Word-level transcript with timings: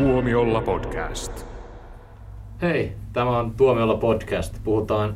Tuomiolla 0.00 0.60
podcast. 0.60 1.46
Hei, 2.62 2.92
tämä 3.12 3.38
on 3.38 3.50
Tuomiolla 3.50 3.94
podcast. 3.96 4.54
Puhutaan 4.64 5.14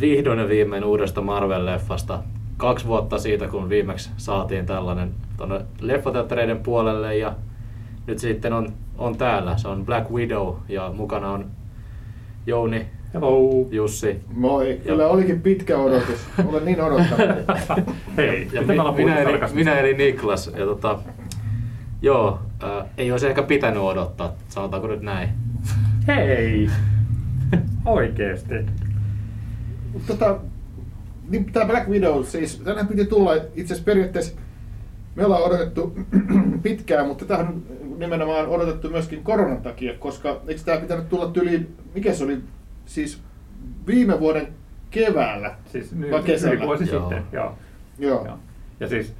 vihdoin 0.00 0.38
ja 0.38 0.48
viimein 0.48 0.84
uudesta 0.84 1.20
Marvel-leffasta. 1.20 2.18
Kaksi 2.56 2.86
vuotta 2.86 3.18
siitä, 3.18 3.48
kun 3.48 3.68
viimeksi 3.68 4.10
saatiin 4.16 4.66
tällainen 4.66 5.14
tuonne 5.36 5.60
leffateattereiden 5.80 6.58
puolelle 6.58 7.16
ja 7.16 7.34
nyt 8.06 8.18
sitten 8.18 8.52
on, 8.52 8.68
on 8.98 9.16
täällä. 9.18 9.56
Se 9.56 9.68
on 9.68 9.86
Black 9.86 10.10
Widow 10.10 10.54
ja 10.68 10.92
mukana 10.96 11.30
on 11.30 11.46
Jouni, 12.46 12.86
Hello. 13.14 13.66
Jussi 13.70 14.20
Moi, 14.34 14.80
kyllä 14.86 15.08
olikin 15.08 15.40
pitkä 15.42 15.78
odotus. 15.78 16.26
Olen 16.48 16.64
niin 16.64 16.80
odottanut. 16.80 17.38
Hei, 18.16 18.48
ja 18.52 18.62
mi- 18.62 18.76
minä, 18.96 19.18
eli, 19.18 19.38
minä 19.52 19.78
eli 19.78 19.94
Niklas. 19.94 20.46
Ja 20.56 20.64
tota, 20.66 20.98
joo, 22.02 22.38
äh, 22.64 22.86
ei 22.98 23.12
olisi 23.12 23.26
ehkä 23.26 23.42
pitänyt 23.42 23.82
odottaa, 23.82 24.32
sanotaanko 24.48 24.88
nyt 24.88 25.02
näin. 25.02 25.28
Hei! 26.06 26.70
Oikeesti. 27.84 28.54
tota, 30.06 30.38
niin 31.28 31.52
tämä 31.52 31.66
Black 31.66 31.88
Widow, 31.88 32.24
siis 32.24 32.56
tänään 32.56 32.88
piti 32.88 33.04
tulla 33.04 33.34
itse 33.34 33.64
asiassa 33.64 33.84
periaatteessa, 33.84 34.34
me 35.14 35.24
ollaan 35.24 35.42
odotettu 35.42 35.98
pitkään, 36.62 37.06
mutta 37.06 37.24
tähän 37.24 37.48
on 37.48 37.62
nimenomaan 37.98 38.46
odotettu 38.48 38.90
myöskin 38.90 39.22
koronan 39.24 39.62
takia, 39.62 39.94
koska 39.98 40.40
eikö 40.46 40.60
tämä 40.64 40.80
pitänyt 40.80 41.08
tulla 41.08 41.28
tyliin, 41.28 41.76
mikä 41.94 42.14
se 42.14 42.24
oli, 42.24 42.38
siis 42.86 43.20
viime 43.86 44.20
vuoden 44.20 44.48
keväällä 44.90 45.54
Siis 45.72 45.92
nyt 45.92 46.10
vai 46.10 46.22
kesällä? 46.22 46.54
yli 46.54 46.66
vuosi 46.66 46.90
Joo. 46.90 47.00
sitten, 47.00 47.24
joo. 47.32 47.58
Joo. 47.98 48.24
joo. 48.24 48.38
Ja 48.80 48.88
siis 48.88 49.14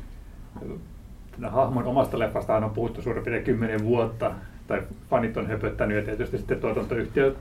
tätä 1.36 1.50
hahmon 1.50 1.84
omasta 1.84 2.18
leffastaan 2.18 2.64
on 2.64 2.70
puhuttu 2.70 3.02
suurin 3.02 3.24
piirtein 3.24 3.44
kymmenen 3.44 3.84
vuotta, 3.84 4.32
tai 4.66 4.82
fanit 5.10 5.36
on 5.36 5.46
höpöttänyt 5.46 5.96
ja 5.96 6.04
tietysti 6.04 6.38
sitten 6.38 6.60
tuotantoyhtiö 6.60 7.34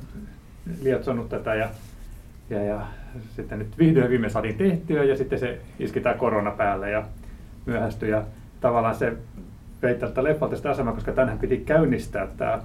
lietsonut 0.82 1.30
tätä 1.30 1.56
ja, 1.56 1.70
ja, 2.50 2.64
ja 2.64 2.82
sitten 3.36 3.60
nyt 3.60 3.78
vihdoin 3.78 4.10
viime 4.10 4.30
saatiin 4.30 4.58
tehtyä 4.58 5.04
ja 5.04 5.18
sitten 5.18 5.40
se 5.40 5.60
iski 5.80 6.00
tämä 6.00 6.16
korona 6.16 6.52
päälle 6.52 6.90
ja 6.90 7.04
myöhästyi 7.66 8.10
ja 8.10 8.24
tavallaan 8.62 8.96
se 8.96 9.14
vei 9.82 9.96
tältä 9.96 10.24
leffalta 10.24 10.56
sitä 10.56 10.70
asemaa, 10.70 10.94
koska 10.94 11.12
tänään 11.12 11.40
piti 11.40 11.58
käynnistää 11.58 12.28
tämä 12.38 12.62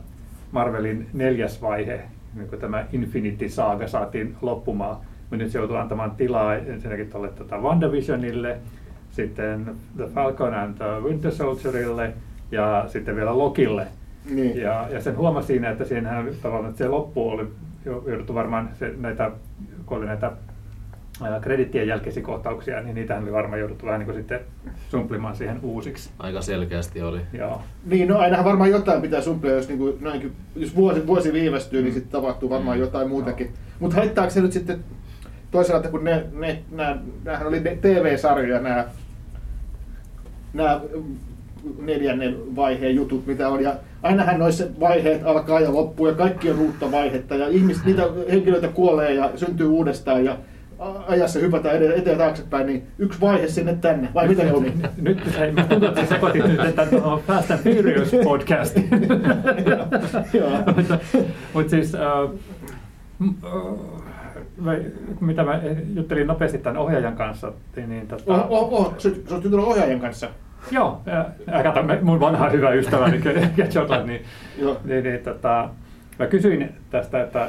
Marvelin 0.53 1.07
neljäs 1.13 1.63
vaihe, 1.63 2.01
niin 2.35 2.49
kuin 2.49 2.61
tämä 2.61 2.85
Infinity 2.93 3.49
Saga 3.49 3.89
saatiin 3.89 4.37
loppumaan. 4.43 4.97
Mutta 5.21 5.37
nyt 5.37 5.53
se 5.53 5.59
joutuu 5.59 5.77
antamaan 5.77 6.11
tilaa 6.11 6.55
ensinnäkin 6.55 7.11
tuolle 7.11 7.29
tota 7.29 7.59
WandaVisionille, 7.59 8.59
sitten 9.23 9.77
The 9.97 10.07
Falcon 10.15 10.55
and 10.55 10.75
the 10.77 11.01
Winter 11.03 11.33
Soldierille 11.33 12.13
ja 12.53 12.85
sitten 12.89 13.17
vielä 13.17 13.39
Lokille. 13.39 13.87
Niin. 14.31 14.61
Ja, 14.61 14.87
ja 14.91 15.01
sen 15.01 15.17
huomasi 15.17 15.47
siinä, 15.47 15.71
että 15.71 15.85
siinähän 15.85 16.29
tavallaan 16.43 16.71
että 16.71 16.79
se 16.79 16.89
loppu 16.89 17.29
oli 17.31 17.47
jo- 17.85 18.05
jouduttu 18.07 18.35
varmaan 18.35 18.71
se, 18.79 18.95
näitä, 19.01 19.31
kun 19.87 19.99
oli 19.99 20.07
näitä 20.07 20.33
kredittien 21.41 21.89
jälkeisiä 21.89 22.23
kohtauksia, 22.23 22.81
niin 22.83 22.95
niitähän 22.95 23.23
oli 23.23 23.33
varmaan 23.33 23.61
jouduttu 23.61 23.87
vähän 23.87 23.99
niin 24.01 24.07
kuin 24.07 24.17
sitten 24.19 24.41
sumplimaan 24.91 25.37
siihen 25.37 25.59
uusiksi. 25.63 26.11
Aika 26.19 26.41
selkeästi 26.41 27.03
oli. 27.03 27.21
Joo. 27.33 27.63
Niin, 27.87 28.09
no 28.09 28.19
ainahan 28.19 28.45
varmaan 28.45 28.71
jotain 28.71 29.03
pitää 29.03 29.21
sumplia, 29.21 29.55
jos, 29.55 29.69
niin 29.69 29.79
kuin, 29.79 29.97
noinkin, 30.01 30.33
jos 30.57 30.77
vuosi, 30.77 31.07
vuosi 31.07 31.33
viivästyy, 31.33 31.81
Mm. 31.81 31.85
niin 31.85 31.95
sitten 31.95 32.13
tapahtuu 32.13 32.51
varmaan 32.51 32.79
jotain 32.81 33.09
muutakin. 33.09 33.51
Mutta 33.81 33.97
haittaako 33.97 34.31
se 34.31 34.41
nyt 34.41 34.53
sitten 34.53 34.85
toisaalta, 35.51 35.89
kun 35.89 36.05
ne, 36.05 36.25
ne, 36.33 36.63
nämä, 36.71 36.97
nämähän 37.25 37.47
oli 37.47 37.61
ne 37.61 37.79
TV-sarjoja, 37.81 38.61
nämä, 38.61 38.85
nämä 40.59 40.81
neljännen 41.79 42.57
vaiheen 42.57 42.95
jutut, 42.95 43.27
mitä 43.27 43.49
on, 43.49 43.63
ja 43.63 43.75
ainahan 44.03 44.39
noissa 44.39 44.65
vaiheet 44.81 45.27
alkaa 45.27 45.61
ja 45.61 45.73
loppuu, 45.73 46.07
ja 46.07 46.15
kaikki 46.15 46.51
on 46.51 46.59
uutta 46.59 46.93
vaihetta, 46.93 47.35
ja 47.35 47.49
ihmiset, 47.49 47.85
niitä 47.85 48.03
henkilöitä 48.31 48.69
kuolee 48.69 49.15
ja 49.15 49.31
syntyy 49.37 49.67
uudestaan, 49.67 50.25
ja 50.25 50.37
ajassa 51.07 51.39
hypätään 51.39 51.77
eteen, 51.77 52.07
ja 52.07 52.17
taaksepäin, 52.19 52.67
niin 52.67 52.87
yksi 52.99 53.21
vaihe 53.21 53.49
sinne 53.49 53.75
tänne, 53.81 54.09
vai 54.15 54.29
mitä 54.29 54.43
Jouni? 54.43 54.73
Nyt 54.97 55.21
se, 55.33 55.53
mä 55.53 55.65
tuntuu, 55.65 55.89
että 55.89 56.07
sekoitit 56.07 56.45
nyt 56.47 56.75
tämän 56.75 56.91
tuohon 56.91 57.21
Fast 57.27 57.51
and 57.51 57.61
Furious 57.61 58.11
podcastin. 58.25 58.89
Joo. 60.41 60.51
mutta, 60.77 60.99
mutta 61.55 61.71
siis, 61.71 61.95
äh, 61.95 62.03
äh, 62.03 63.79
mä- 64.61 64.77
mitä 65.21 65.45
mä 65.45 65.61
juttelin 65.95 66.27
nopeasti 66.27 66.59
tämän 66.59 66.77
ohjaajan 66.77 67.17
kanssa, 67.17 67.53
niin, 67.77 67.89
niin 67.89 68.07
tota, 68.07 68.45
Oh, 68.45 68.73
oh, 68.73 68.81
oh. 68.81 68.95
Sä, 68.99 69.11
oot 69.31 69.55
ohjaajan 69.55 70.01
kanssa. 70.01 70.29
Joo, 70.71 71.03
ja, 71.07 71.63
kato, 71.63 71.81
mun 72.03 72.21
vanha 72.21 72.49
hyvä 72.49 72.71
ystäväni 72.71 73.21
Jotland, 73.75 74.07
niin, 74.07 74.25
niin, 74.85 75.05
niin 75.05 75.21
tota, 75.21 75.71
mä 76.19 76.27
kysyin 76.27 76.75
tästä, 76.91 77.23
että 77.23 77.49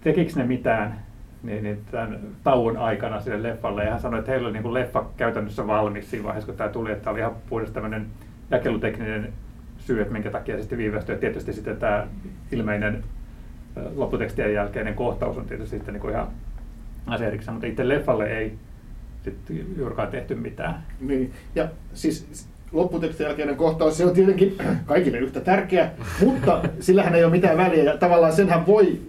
tekikö 0.00 0.32
ne 0.36 0.44
mitään 0.44 0.98
niin, 1.42 1.62
niin 1.62 1.84
tämän 1.90 2.18
tauon 2.44 2.76
aikana 2.76 3.20
sille 3.20 3.42
leffalle, 3.42 3.84
ja 3.84 3.90
hän 3.90 4.00
sanoi, 4.00 4.18
että 4.18 4.30
heillä 4.30 4.46
oli 4.46 4.52
niin 4.52 4.62
kuin 4.62 4.74
leffa 4.74 5.04
käytännössä 5.16 5.66
valmis 5.66 6.10
siinä 6.10 6.24
vaiheessa, 6.24 6.46
kun 6.46 6.56
tämä 6.56 6.70
tuli, 6.70 6.92
että 6.92 7.04
tämä 7.04 7.12
oli 7.12 7.20
ihan 7.20 7.36
puhdas 7.48 7.70
tämmöinen 7.70 8.06
jakelutekninen 8.50 9.32
syy, 9.78 10.00
että 10.00 10.12
minkä 10.12 10.30
takia 10.30 10.56
se 10.56 10.60
sitten 10.60 10.78
viivästyi, 10.78 11.14
ja 11.14 11.20
tietysti 11.20 11.52
sitten 11.52 11.76
tämä 11.76 12.06
ilmeinen 12.52 13.04
lopputekstien 13.96 14.54
jälkeinen 14.54 14.94
kohtaus 14.94 15.36
on 15.38 15.46
tietysti 15.46 15.76
sitten 15.76 15.94
niin 15.94 16.00
kuin 16.00 16.14
ihan 16.14 16.28
asia 17.06 17.26
erikseen, 17.26 17.54
mutta 17.54 17.66
itse 17.66 17.88
leffalle 17.88 18.26
ei 18.26 18.58
sitten 19.30 19.66
juurikaan 19.78 20.08
tehty 20.08 20.34
mitään. 20.34 20.82
Niin. 21.00 21.32
Ja 21.54 21.68
siis 21.94 22.48
lopputekstin 22.72 23.24
jälkeinen 23.24 23.56
kohtaus, 23.56 23.98
se 23.98 24.06
on 24.06 24.14
tietenkin 24.14 24.56
kaikille 24.86 25.18
yhtä 25.18 25.40
tärkeä, 25.40 25.90
mutta 26.24 26.62
sillähän 26.80 27.14
ei 27.14 27.24
ole 27.24 27.32
mitään 27.32 27.56
väliä. 27.56 27.84
Ja 27.84 27.96
tavallaan 27.96 28.32
senhän 28.32 28.66
voi 28.66 29.00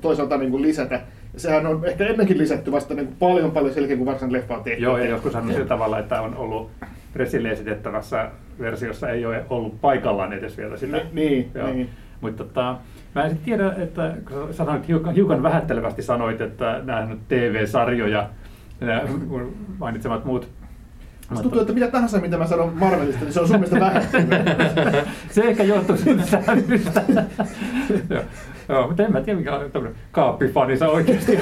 toisaalta 0.00 0.36
niin 0.36 0.50
kuin 0.50 0.62
lisätä. 0.62 1.00
Sehän 1.36 1.66
on 1.66 1.84
ehkä 1.84 2.06
ennenkin 2.06 2.38
lisätty 2.38 2.72
vasta 2.72 2.94
niin 2.94 3.06
kuin 3.06 3.16
paljon 3.18 3.50
paljon 3.50 3.74
selkeä, 3.74 3.96
kuin 3.96 4.06
varsinainen 4.06 4.40
leffa 4.40 4.56
on 4.56 4.64
tehty. 4.64 4.82
Joo, 4.82 4.98
ja 4.98 5.06
joskus 5.06 5.34
on 5.34 5.52
sillä 5.52 5.66
tavalla, 5.66 5.98
että 5.98 6.20
on 6.20 6.36
ollut 6.36 6.70
Resille 7.14 7.50
esitettävässä 7.50 8.30
versiossa 8.60 9.08
ei 9.10 9.26
ole 9.26 9.44
ollut 9.50 9.80
paikallaan 9.80 10.32
edes 10.32 10.56
vielä 10.56 10.76
sitä. 10.76 10.96
Ni- 10.96 11.08
niin, 11.12 11.50
Joo. 11.54 11.66
niin. 11.66 11.90
Mutta 12.20 12.44
tota, 12.44 12.76
mä 13.14 13.24
en 13.24 13.30
sit 13.30 13.44
tiedä, 13.44 13.72
että 13.78 14.14
kun 14.28 14.54
sanoit 14.54 14.88
hiukan, 14.88 15.14
hiukan 15.14 15.42
vähättelevästi 15.42 16.02
sanoit, 16.02 16.40
että 16.40 16.80
nämä 16.84 16.98
on 16.98 17.20
TV-sarjoja, 17.28 18.28
nämä 18.80 19.02
mainitsemat 19.78 20.24
muut. 20.24 20.48
Musta 21.30 21.42
tuntuu, 21.42 21.60
että 21.60 21.72
mitä 21.72 21.88
tahansa, 21.88 22.18
mitä 22.18 22.38
mä 22.38 22.46
sanon 22.46 22.72
Marvelista, 22.74 23.24
niin 23.24 23.32
se 23.32 23.40
on 23.40 23.48
sun 23.48 23.56
mielestä 23.56 23.80
vähän. 23.80 24.02
Se 25.30 25.42
ehkä 25.42 25.62
johtuu 25.62 25.96
siitä 25.96 26.22
sävystä. 26.22 27.02
Joo. 28.10 28.22
Joo, 28.68 28.86
mutta 28.86 29.02
en 29.02 29.12
mä 29.12 29.20
tiedä, 29.20 29.38
mikä 29.38 29.56
on 29.56 29.70
tämmöinen 29.70 29.98
kaappifani 30.12 30.76
sä 30.76 30.88
oikeasti. 30.88 31.38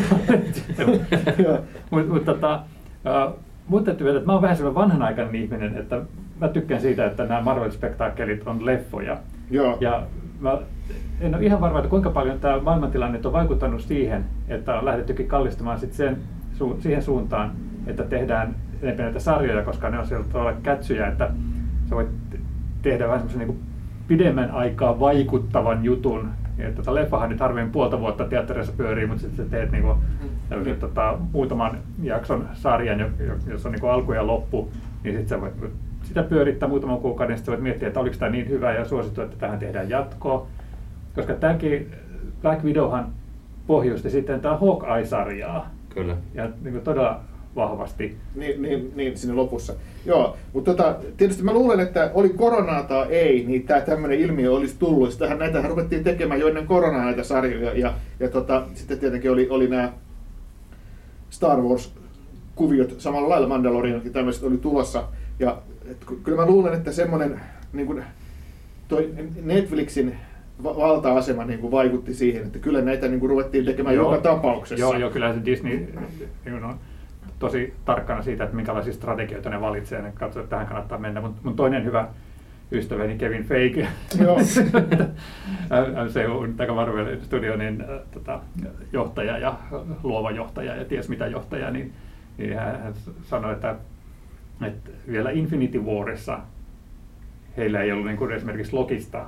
Mutta 1.90 2.12
mut, 2.12 2.24
tota, 2.24 2.62
uh, 3.28 3.38
mun 3.68 3.84
täytyy 3.84 4.16
että 4.16 4.26
mä 4.26 4.32
oon 4.32 4.42
vähän 4.42 4.56
sellainen 4.56 4.82
vanhanaikainen 4.82 5.34
ihminen, 5.34 5.78
että 5.78 6.00
mä 6.40 6.48
tykkään 6.48 6.80
siitä, 6.80 7.06
että 7.06 7.26
nämä 7.26 7.40
Marvel-spektaakkelit 7.40 8.46
on 8.46 8.66
leffoja. 8.66 9.18
Joo. 9.50 9.78
Ja 9.80 10.02
mä 10.40 10.58
en 11.20 11.34
ole 11.34 11.44
ihan 11.44 11.60
varma, 11.60 11.78
että 11.78 11.90
kuinka 11.90 12.10
paljon 12.10 12.40
tämä 12.40 12.58
maailmantilanne 12.58 13.20
on 13.24 13.32
vaikuttanut 13.32 13.80
siihen, 13.80 14.24
että 14.48 14.78
on 14.78 14.84
lähdettykin 14.84 15.28
kallistumaan 15.28 15.80
sit 15.80 15.92
sen, 15.92 16.16
su, 16.54 16.76
siihen 16.80 17.02
suuntaan, 17.02 17.52
että 17.86 18.02
tehdään 18.02 18.54
enemmän 18.82 19.04
näitä 19.04 19.20
sarjoja, 19.20 19.62
koska 19.62 19.90
ne 19.90 19.98
on 19.98 20.06
sillä 20.06 20.24
tavalla 20.24 20.52
kätsyjä, 20.62 21.06
että 21.06 21.30
sä 21.88 21.96
voit 21.96 22.08
tehdä 22.82 23.06
vähän 23.06 23.20
semmoisen 23.20 23.48
niin 23.48 23.60
pidemmän 24.08 24.50
aikaa 24.50 25.00
vaikuttavan 25.00 25.84
jutun. 25.84 26.28
Että 26.58 26.76
tota 26.76 26.94
leffahan 26.94 27.28
nyt 27.28 27.40
harvemmin 27.40 27.72
puolta 27.72 28.00
vuotta 28.00 28.24
teatterissa 28.24 28.72
pyörii, 28.76 29.06
mutta 29.06 29.22
sitten 29.22 29.44
sä 29.44 29.50
teet 29.50 29.72
niinku, 29.72 29.96
tämmöisen, 30.48 30.76
tota, 30.76 31.18
muutaman 31.32 31.78
jakson 32.02 32.48
sarjan, 32.52 33.00
jo- 33.00 33.10
jo- 33.26 33.36
jossa 33.46 33.68
on 33.68 33.72
niinku 33.72 33.86
alku 33.86 34.12
ja 34.12 34.26
loppu, 34.26 34.70
niin 35.04 35.14
sitten 35.16 35.28
sä 35.28 35.40
voit 35.40 35.54
sitä 36.02 36.22
pyörittää 36.22 36.68
muutaman 36.68 36.98
kuukauden, 36.98 37.36
sitten 37.36 37.52
voit 37.52 37.62
miettiä, 37.62 37.88
että 37.88 38.00
oliko 38.00 38.16
tämä 38.18 38.30
niin 38.30 38.48
hyvä 38.48 38.72
ja 38.72 38.84
suosittu, 38.84 39.22
että 39.22 39.36
tähän 39.36 39.58
tehdään 39.58 39.90
jatkoa. 39.90 40.46
Koska 41.14 41.34
tämäkin 41.34 41.90
Black 42.42 42.64
Widowhan 42.64 43.06
pohjusti 43.66 44.10
sitten 44.10 44.40
tämä 44.40 44.56
Hawkeye-sarjaa. 44.56 45.70
Kyllä. 45.94 46.16
Ja 46.34 46.44
niin 46.44 46.72
kuin 46.72 46.84
todella 46.84 47.20
vahvasti. 47.56 48.16
Niin, 48.34 48.62
niin, 48.62 48.92
niin 48.94 49.18
siinä 49.18 49.36
lopussa. 49.36 49.74
Joo, 50.06 50.36
mutta 50.52 50.70
tota, 50.70 50.96
tietysti 51.16 51.42
mä 51.42 51.52
luulen, 51.52 51.80
että 51.80 52.10
oli 52.14 52.28
koronaa 52.28 52.82
tai 52.82 53.06
ei, 53.08 53.44
niin 53.46 53.62
tämä 53.62 53.80
tämmöinen 53.80 54.18
ilmiö 54.18 54.52
olisi 54.52 54.76
tullut. 54.78 55.12
Sitähän 55.12 55.38
näitähän 55.38 55.70
ruvettiin 55.70 56.04
tekemään 56.04 56.40
jo 56.40 56.48
ennen 56.48 56.66
koronaa 56.66 57.04
näitä 57.04 57.22
sarjoja. 57.22 57.78
Ja, 57.78 57.94
ja 58.20 58.28
tota, 58.28 58.66
sitten 58.74 58.98
tietenkin 58.98 59.30
oli, 59.30 59.48
oli 59.48 59.68
nämä 59.68 59.92
Star 61.30 61.58
Wars-kuviot 61.58 62.94
samalla 62.98 63.28
lailla 63.28 63.48
Mandaloriankin 63.48 64.12
tämmöiset 64.12 64.44
oli 64.44 64.58
tulossa. 64.58 65.04
Ja 65.38 65.62
et, 65.90 65.96
ky- 66.06 66.20
kyllä 66.24 66.38
mä 66.38 66.46
luulen, 66.46 66.74
että 66.74 66.92
semmoinen 66.92 67.40
niin 67.72 67.86
kuin, 67.86 68.04
toi 68.88 69.14
Netflixin 69.42 70.16
valta-asema 70.62 71.44
niin 71.44 71.58
kuin 71.58 71.70
vaikutti 71.70 72.14
siihen, 72.14 72.46
että 72.46 72.58
kyllä 72.58 72.82
näitä 72.82 73.08
niin 73.08 73.20
kuin 73.20 73.30
ruvettiin 73.30 73.64
tekemään 73.64 73.96
Joo. 73.96 74.10
joka 74.10 74.22
tapauksessa. 74.22 74.84
Joo, 74.84 74.98
joo, 74.98 75.10
kyllä 75.10 75.34
se 75.34 75.44
Disney 75.44 75.88
niin 76.44 76.64
on 76.64 76.74
tosi 77.38 77.74
tarkkana 77.84 78.22
siitä, 78.22 78.44
että 78.44 78.56
minkälaisia 78.56 78.92
strategioita 78.92 79.50
ne 79.50 79.60
valitsee. 79.60 80.02
Ne 80.02 80.12
katsoo, 80.14 80.42
että 80.42 80.50
tähän 80.50 80.66
kannattaa 80.66 80.98
mennä. 80.98 81.20
Mutta 81.20 81.40
mun 81.44 81.56
toinen 81.56 81.84
hyvä 81.84 82.08
ystäväni 82.72 83.18
Kevin 83.18 83.44
Feige. 83.44 83.88
MCU, 86.04 86.46
tai 86.56 86.66
Marvel 86.66 87.20
Studio, 87.20 87.56
niin, 87.56 87.80
äh, 87.80 88.00
tota, 88.10 88.40
johtaja 88.92 89.38
ja 89.38 89.58
luova 90.02 90.30
johtaja 90.30 90.76
ja 90.76 90.84
ties 90.84 91.08
mitä 91.08 91.26
johtaja, 91.26 91.70
niin, 91.70 91.92
niin 92.38 92.58
hän, 92.58 92.80
hän 92.82 92.94
sanoi, 93.22 93.52
että, 93.52 93.76
että 94.66 94.90
vielä 95.10 95.30
Infinity 95.30 95.78
Warissa 95.78 96.38
heillä 97.56 97.80
ei 97.80 97.92
ollut 97.92 98.06
niin 98.06 98.16
kuin 98.16 98.32
esimerkiksi 98.32 98.72
Lokista 98.72 99.26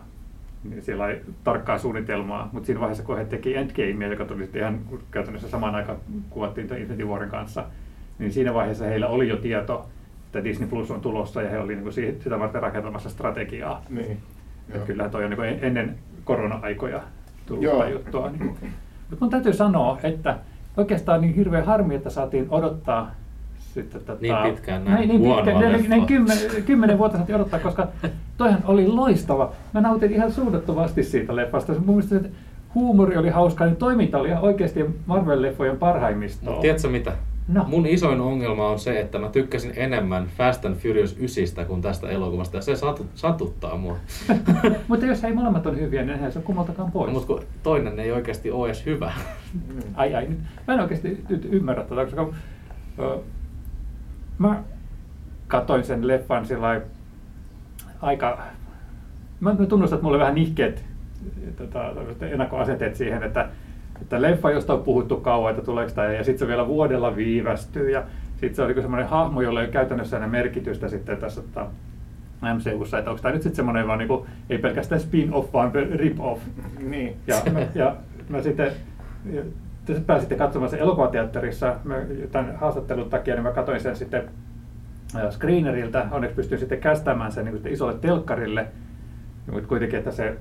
niin 0.70 0.82
siellä 0.82 1.08
ei 1.08 1.20
tarkkaa 1.44 1.78
suunnitelmaa, 1.78 2.48
mutta 2.52 2.66
siinä 2.66 2.80
vaiheessa, 2.80 3.04
kun 3.04 3.18
he 3.18 3.24
teki 3.24 3.56
Endgamea, 3.56 4.08
joka 4.08 4.24
tuli 4.24 4.42
sitten 4.42 4.60
ihan 4.60 4.78
käytännössä 5.10 5.48
samaan 5.48 5.74
aikaan 5.74 5.98
kuvattiin 6.30 6.64
Infinity 6.64 7.04
Warin 7.04 7.30
kanssa, 7.30 7.64
niin 8.18 8.32
siinä 8.32 8.54
vaiheessa 8.54 8.84
heillä 8.84 9.08
oli 9.08 9.28
jo 9.28 9.36
tieto, 9.36 9.88
että 10.26 10.44
Disney 10.44 10.68
Plus 10.68 10.90
on 10.90 11.00
tulossa 11.00 11.42
ja 11.42 11.50
he 11.50 11.58
olivat 11.58 11.84
niin 11.96 12.20
sitä 12.22 12.38
varten 12.38 12.62
rakentamassa 12.62 13.10
strategiaa. 13.10 13.82
Niin. 13.90 14.18
Että 14.68 14.86
kyllähän 14.86 15.10
toi 15.10 15.24
on 15.24 15.30
niin 15.30 15.36
kuin 15.36 15.58
ennen 15.62 15.98
korona-aikoja 16.24 16.96
Joo. 16.96 17.02
tullutta 17.46 17.88
juttua. 17.88 18.30
Niin. 18.30 18.44
Mutta 19.10 19.24
mun 19.24 19.30
täytyy 19.30 19.52
sanoa, 19.52 19.98
että 20.02 20.38
oikeastaan 20.76 21.20
niin 21.20 21.34
hirveän 21.34 21.64
harmi, 21.64 21.94
että 21.94 22.10
saatiin 22.10 22.46
odottaa 22.50 23.10
sitten 23.82 24.00
tätä, 24.00 24.18
Niin 24.20 24.36
pitkään 24.42 24.84
näin 24.84 24.94
näin, 24.96 25.08
niin 25.08 25.34
pitkään, 25.36 25.60
näin, 25.60 25.88
näin 25.90 26.06
kymmenen, 26.06 26.62
kymmenen 26.66 26.98
vuotta 26.98 27.16
saatiin 27.16 27.36
odottaa, 27.36 27.60
koska 27.60 27.88
toihan 28.36 28.60
oli 28.64 28.88
loistava. 28.88 29.52
Mä 29.74 29.80
nautin 29.80 30.12
ihan 30.12 30.32
suunnattomasti 30.32 31.02
siitä 31.02 31.36
leffasta. 31.36 31.72
Mun 31.72 31.96
mielestä 31.96 32.18
se 32.18 32.30
huumori 32.74 33.16
oli 33.16 33.28
hauskaa, 33.28 33.66
niin 33.66 33.76
toiminta 33.76 34.18
oli 34.18 34.28
ihan 34.28 34.42
oikeasti 34.42 34.82
Marvel-leffojen 34.82 35.76
parhaimmistoa. 35.78 36.50
Mutta 36.50 36.62
tiedätkö 36.62 36.88
mitä? 36.88 37.12
No. 37.48 37.64
Mun 37.68 37.86
isoin 37.86 38.20
ongelma 38.20 38.68
on 38.68 38.78
se, 38.78 39.00
että 39.00 39.18
mä 39.18 39.28
tykkäsin 39.28 39.72
enemmän 39.76 40.26
Fast 40.26 40.64
and 40.64 40.76
Furious 40.76 41.16
9 41.16 41.66
kuin 41.66 41.82
tästä 41.82 42.08
elokuvasta, 42.08 42.56
ja 42.56 42.62
se 42.62 42.76
satu, 42.76 43.06
satuttaa 43.14 43.76
mua. 43.76 43.96
Mutta 44.88 45.06
jos 45.06 45.24
ei 45.24 45.32
molemmat 45.32 45.66
on 45.66 45.80
hyviä, 45.80 46.02
niin 46.02 46.10
eihän 46.10 46.32
se 46.32 46.40
kummaltakaan 46.40 46.92
pois. 46.92 47.12
Mutta 47.12 47.26
kun 47.26 47.42
toinen 47.62 48.00
ei 48.00 48.12
oikeasti 48.12 48.50
ole 48.50 48.68
edes 48.68 48.86
hyvä. 48.86 49.12
Ai 49.94 50.14
ai, 50.14 50.26
nyt, 50.26 50.38
mä 50.66 50.74
en 50.74 50.80
oikeasti 50.80 51.24
nyt 51.28 51.48
ymmärrä 51.50 51.82
tätä, 51.84 52.04
koska 52.04 52.28
ö, 52.98 53.18
mä 54.38 54.62
katsoin 55.48 55.84
sen 55.84 56.08
leffan 56.08 56.46
sillä 56.46 56.80
aika, 58.02 58.38
mä, 59.40 59.54
tunnustan, 59.54 59.96
että 59.96 60.04
mulla 60.04 60.16
oli 60.16 60.20
vähän 60.20 60.34
nihkeet 60.34 60.84
tota, 61.56 61.92
tämmöiset 61.94 62.22
ennakkoasenteet 62.22 62.96
siihen, 62.96 63.22
että, 63.22 63.48
että 64.02 64.22
leffa, 64.22 64.50
josta 64.50 64.74
on 64.74 64.82
puhuttu 64.82 65.16
kauan, 65.16 65.50
että 65.50 65.64
tuleeko 65.64 65.92
tämä, 65.94 66.12
ja 66.12 66.24
sitten 66.24 66.38
se 66.38 66.46
vielä 66.46 66.66
vuodella 66.66 67.16
viivästyy, 67.16 67.90
ja 67.90 68.04
sitten 68.30 68.54
se 68.54 68.62
oli 68.62 68.74
semmoinen 68.74 69.08
hahmo, 69.08 69.40
jolla 69.42 69.60
ei 69.60 69.66
ole 69.66 69.72
käytännössä 69.72 70.16
enää 70.16 70.28
merkitystä 70.28 70.88
sitten 70.88 71.16
tässä 71.16 71.42
tota, 71.42 71.66
MCUssa, 72.54 72.98
että 72.98 73.10
onko 73.10 73.22
tämä 73.22 73.34
nyt 73.34 73.42
sitten 73.42 73.56
semmoinen 73.56 73.86
vaan 73.86 73.98
niinku, 73.98 74.26
ei 74.50 74.58
pelkästään 74.58 75.00
spin-off, 75.00 75.52
vaan 75.52 75.72
rip-off. 75.74 76.40
Niin. 76.80 77.16
Ja, 77.26 77.36
mä- 77.52 77.66
ja 77.74 77.96
mä 78.28 78.42
sitten, 78.42 78.72
te 79.86 80.00
pääsitte 80.06 80.34
katsomaan 80.34 80.70
sen 80.70 80.78
elokuvateatterissa 80.80 81.76
mä, 81.84 81.94
tämän 82.32 82.56
haastattelun 82.56 83.10
takia, 83.10 83.34
niin 83.34 83.42
mä 83.42 83.50
katsoin 83.50 83.80
sen 83.80 83.96
sitten 83.96 84.22
ää, 85.14 85.30
screeneriltä. 85.30 86.06
Onneksi 86.10 86.36
pystyin 86.36 86.58
sitten 86.58 86.78
kästämään 86.80 87.32
sen 87.32 87.44
niin 87.44 87.66
isolle 87.68 87.94
telkkarille, 88.00 88.66
mutta 89.52 89.68
kuitenkin, 89.68 89.98
että 89.98 90.10
se 90.10 90.36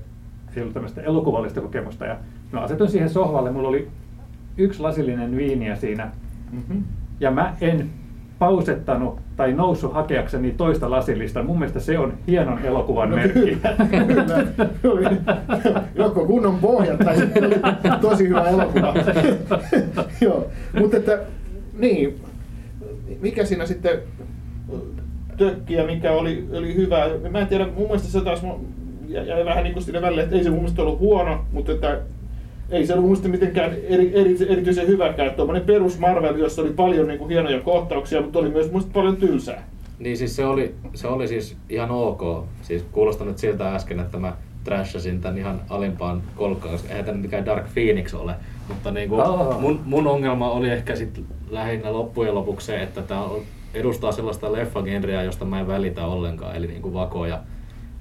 ei 0.56 0.62
ollut 0.62 0.74
tämmöistä 0.74 1.00
elokuvallista 1.02 1.60
kokemusta. 1.60 2.06
Ja 2.06 2.16
mä 2.52 2.60
asetuin 2.60 2.90
siihen 2.90 3.10
sohvalle, 3.10 3.50
mulla 3.50 3.68
oli 3.68 3.88
yksi 4.58 4.80
lasillinen 4.80 5.36
viiniä 5.36 5.76
siinä, 5.76 6.10
Mhm. 6.52 6.78
ja 7.20 7.30
mä 7.30 7.54
en 7.60 7.90
pausettanut 8.38 9.18
tai 9.36 9.52
noussut 9.52 9.94
hakeakseni 9.94 10.50
toista 10.56 10.90
lasillista. 10.90 11.42
Mun 11.42 11.58
mielestä 11.58 11.80
se 11.80 11.98
on 11.98 12.12
hienon 12.26 12.58
elokuvan 12.64 13.10
No 13.10 13.16
merkki. 13.16 13.58
kyllä, 14.06 14.46
kyllä. 14.82 15.12
Joko 15.94 16.26
kunnon 16.26 16.58
pohja 16.58 16.96
tai 16.96 17.16
tosi 18.00 18.28
hyvä 18.28 18.48
elokuva. 18.48 18.94
Joo, 20.20 20.46
mutta 20.78 20.96
että 20.96 21.18
niin, 21.78 22.20
mikä 23.20 23.44
siinä 23.44 23.66
sitten 23.66 23.98
tökki 25.36 25.74
ja 25.74 25.84
mikä 25.86 26.12
oli, 26.12 26.48
oli 26.52 26.74
hyvä. 26.74 27.06
Mä 27.30 27.38
en 27.38 27.46
tiedä, 27.46 27.64
mun 27.64 27.86
mielestä 27.86 28.08
se 28.08 28.20
taas 28.20 28.42
jäi 29.08 29.44
vähän 29.44 29.64
niin 29.64 29.72
kuin 29.72 29.82
sinne 29.82 30.02
välille, 30.02 30.22
että 30.22 30.36
ei 30.36 30.44
se 30.44 30.50
mun 30.50 30.58
mielestä 30.58 30.82
ollut 30.82 30.98
huono, 30.98 31.44
mutta 31.52 31.72
että 31.72 32.00
ei 32.70 32.86
se 32.86 32.92
ollut 32.92 33.04
mielestä 33.04 33.28
mitenkään 33.28 33.72
eri, 33.72 34.10
eri, 34.14 34.36
erityisen 34.48 34.86
hyväkään. 34.86 35.34
Tuommoinen 35.34 35.66
perus 35.66 35.98
Marvel, 35.98 36.36
jossa 36.36 36.62
oli 36.62 36.70
paljon 36.70 37.08
niin 37.08 37.18
kuin 37.18 37.30
hienoja 37.30 37.60
kohtauksia, 37.60 38.22
mutta 38.22 38.38
oli 38.38 38.48
myös 38.48 38.66
mielestä 38.66 38.92
paljon 38.92 39.16
tylsää. 39.16 39.68
Niin 39.98 40.16
siis 40.16 40.36
se 40.36 40.46
oli, 40.46 40.74
se 40.94 41.08
oli 41.08 41.28
siis 41.28 41.56
ihan 41.68 41.90
ok. 41.90 42.46
Siis 42.62 42.84
kuulostaa 42.92 43.26
nyt 43.26 43.38
siltä 43.38 43.74
äsken, 43.74 44.00
että 44.00 44.18
mä 44.18 44.36
trashasin 44.64 45.20
tän 45.20 45.38
ihan 45.38 45.60
alimpaan 45.68 46.22
kolkkaan, 46.36 46.72
koska 46.72 46.88
eihän 46.88 47.04
tämä 47.04 47.18
mikään 47.18 47.46
Dark 47.46 47.66
Phoenix 47.74 48.14
ole. 48.14 48.34
Mutta 48.68 48.90
niin 48.90 49.08
kuin 49.08 49.20
Oh. 49.20 49.60
mun, 49.60 49.80
mun 49.84 50.06
ongelma 50.06 50.50
oli 50.50 50.68
ehkä 50.68 50.96
sit 50.96 51.24
lähinnä 51.50 51.92
loppujen 51.92 52.34
lopuksi 52.34 52.66
se, 52.66 52.82
että 52.82 53.02
tämä 53.02 53.24
edustaa 53.74 54.12
sellaista 54.12 54.52
leffagenreä, 54.52 55.22
josta 55.22 55.44
mä 55.44 55.60
en 55.60 55.66
välitä 55.66 56.06
ollenkaan, 56.06 56.56
eli 56.56 56.66
niin 56.66 56.82
kuin 56.82 56.94
vakoja, 56.94 57.40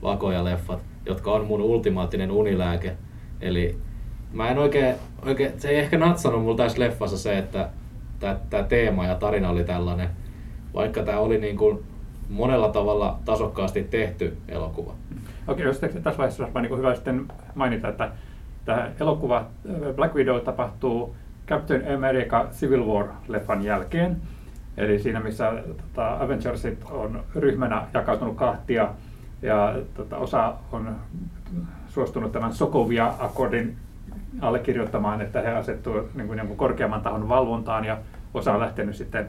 vakoja 0.01 0.43
leffat, 0.43 0.79
jotka 1.05 1.31
on 1.31 1.45
mun 1.45 1.61
ultimaattinen 1.61 2.31
unilääke. 2.31 2.97
Eli 3.41 3.77
mä 4.35 4.49
en 4.49 4.57
oikein, 4.57 4.95
oikein 5.25 5.61
se 5.61 5.69
ei 5.69 5.79
ehkä 5.79 5.97
natsannut 5.97 6.41
mulla 6.41 6.57
tässä 6.57 6.79
leffassa 6.79 7.17
se, 7.17 7.37
että 7.37 7.69
tämä 8.49 8.63
teema 8.63 9.05
ja 9.05 9.15
tarina 9.15 9.49
oli 9.49 9.63
tällainen, 9.63 10.09
vaikka 10.73 11.03
tämä 11.03 11.19
oli 11.19 11.37
niin 11.37 11.57
kuin 11.57 11.83
monella 12.29 12.69
tavalla 12.69 13.19
tasokkaasti 13.25 13.83
tehty 13.83 14.37
elokuva. 14.47 14.93
Okei, 15.47 15.65
jos 15.65 15.79
tässä 15.79 16.17
vaiheessa 16.17 16.43
olisi 16.43 16.59
niin 16.59 16.77
hyvä 16.77 16.95
sitten 16.95 17.25
mainita, 17.55 17.87
että 17.87 18.11
tämä 18.65 18.91
elokuva 18.99 19.37
äh, 19.37 19.95
Black 19.95 20.15
Widow 20.15 20.41
tapahtuu 20.41 21.15
Captain 21.47 21.95
America 21.95 22.47
Civil 22.51 22.83
War-leffan 22.85 23.63
jälkeen. 23.63 24.17
Eli 24.77 24.99
siinä, 24.99 25.19
missä 25.19 25.53
tota, 25.67 26.17
Avengersit 26.19 26.83
on 26.91 27.23
ryhmänä 27.35 27.87
jakautunut 27.93 28.35
kahtia 28.35 28.89
ja 29.41 29.75
tota, 29.93 30.17
osa 30.17 30.53
on 30.71 30.95
suostunut 31.87 32.31
tämän 32.31 32.53
Sokovia-akkordin 32.53 33.77
allekirjoittamaan, 34.41 35.21
että 35.21 35.41
he 35.41 35.49
asettuvat 35.49 36.13
niin 36.13 36.27
kuin 36.27 36.37
jonkun 36.37 36.57
korkeamman 36.57 37.01
tahon 37.01 37.29
valvontaan 37.29 37.85
ja 37.85 37.97
osa 38.33 38.53
on 38.53 38.59
lähtenyt 38.59 38.95
sitten 38.95 39.27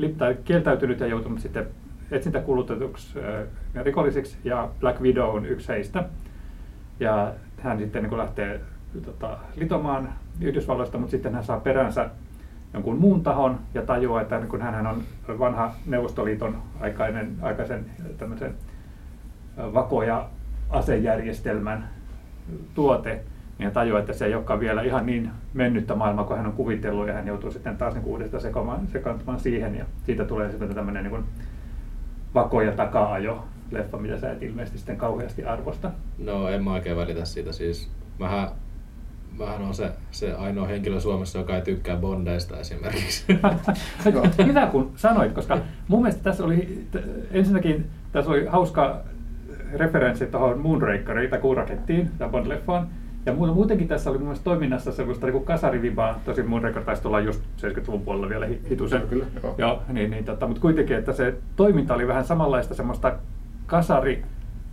eh, 0.00 0.10
tai 0.18 0.36
kieltäytynyt 0.44 1.00
ja 1.00 1.06
joutunut 1.06 1.40
sitten 1.40 1.66
etsintäkulutetuksi 2.10 3.18
äh, 3.18 3.84
rikollisiksi 3.84 4.38
ja 4.44 4.68
Black 4.80 5.00
Widow 5.00 5.36
on 5.36 5.46
yksi 5.46 5.68
heistä. 5.68 6.04
Ja 7.00 7.32
hän 7.58 7.78
sitten 7.78 8.02
niin 8.02 8.18
lähtee 8.18 8.60
tota, 9.04 9.38
litomaan 9.56 10.12
Yhdysvalloista, 10.40 10.98
mutta 10.98 11.10
sitten 11.10 11.34
hän 11.34 11.44
saa 11.44 11.60
peränsä 11.60 12.10
jonkun 12.74 12.98
muun 12.98 13.22
tahon 13.22 13.58
ja 13.74 13.82
tajuaa, 13.82 14.20
että 14.20 14.38
niin 14.38 14.62
hän 14.62 14.86
on 14.86 15.02
vanha 15.38 15.74
Neuvostoliiton 15.86 16.62
aikainen, 16.80 17.36
aikaisen 17.42 17.86
tämmöisen 18.18 18.54
ö, 19.58 19.74
vakoja 19.74 20.28
asejärjestelmän 20.70 21.88
tuote, 22.74 23.20
niin 23.58 23.64
hän 23.64 23.74
tajuaa, 23.74 24.00
että 24.00 24.12
se 24.12 24.26
ei 24.26 24.34
olekaan 24.34 24.60
vielä 24.60 24.82
ihan 24.82 25.06
niin 25.06 25.30
mennyttä 25.54 25.94
maailmaa 25.94 26.24
kuin 26.24 26.36
hän 26.36 26.46
on 26.46 26.52
kuvitellut, 26.52 27.08
ja 27.08 27.14
hän 27.14 27.26
joutuu 27.26 27.50
sitten 27.50 27.76
taas 27.76 27.94
niin 27.94 28.04
uudestaan 28.04 28.42
sekaantumaan 28.92 29.40
siihen, 29.40 29.74
ja 29.74 29.84
siitä 30.06 30.24
tulee 30.24 30.50
sitten 30.50 30.74
tämmöinen 30.74 31.02
niin 31.02 31.10
kuin 31.10 31.24
vakoja 32.34 32.72
taka-ajo 32.72 33.44
leffa, 33.70 33.98
mitä 33.98 34.18
sä 34.18 34.32
et 34.32 34.42
ilmeisesti 34.42 34.78
sitten 34.78 34.96
kauheasti 34.96 35.44
arvosta. 35.44 35.90
No 36.18 36.48
en 36.48 36.64
mä 36.64 36.72
oikein 36.72 36.96
välitä 36.96 37.24
siitä 37.24 37.52
siis. 37.52 37.90
Mähän, 38.18 38.48
mähän 39.38 39.62
on 39.62 39.74
se, 39.74 39.90
se 40.10 40.34
ainoa 40.34 40.66
henkilö 40.66 41.00
Suomessa, 41.00 41.38
joka 41.38 41.56
ei 41.56 41.62
tykkää 41.62 41.96
Bondeista 41.96 42.60
esimerkiksi. 42.60 43.24
Hyvä 44.46 44.66
kun 44.66 44.92
sanoit, 44.96 45.32
koska 45.32 45.58
mun 45.88 46.02
mielestä 46.02 46.22
tässä 46.22 46.44
oli, 46.44 46.86
ensinnäkin 47.30 47.86
tässä 48.12 48.30
oli 48.30 48.46
hauska 48.46 49.00
referenssi 49.72 50.26
tuohon 50.26 50.58
Moonrakeriin 50.58 51.30
tai 51.30 51.38
Kuurakettiin, 51.38 52.10
tämän 52.18 52.34
Bond-leffaan. 52.34 52.86
Ja 53.28 53.34
mu- 53.34 53.54
muutenkin 53.54 53.88
tässä 53.88 54.10
oli 54.10 54.18
mun 54.18 54.26
mielestä 54.26 54.44
toiminnassa 54.44 54.92
sellaista 54.92 55.26
niin 55.26 55.44
kasarivibaa, 55.44 56.20
tosin 56.24 56.48
Moonraker 56.48 56.82
taisi 56.82 57.02
tulla 57.02 57.20
just 57.20 57.42
70-luvun 57.56 58.00
puolella 58.00 58.28
vielä 58.28 58.46
hi- 58.46 58.60
hitusen. 58.70 59.02
Kyllä, 59.10 59.24
joo. 59.42 59.54
joo 59.58 59.82
niin, 59.92 60.10
niin, 60.10 60.24
tota, 60.24 60.46
mutta 60.46 60.60
kuitenkin, 60.60 60.96
että 60.96 61.12
se 61.12 61.34
toiminta 61.56 61.94
oli 61.94 62.08
vähän 62.08 62.24
samanlaista 62.24 62.74
semmoista 62.74 63.12
kasari 63.66 64.22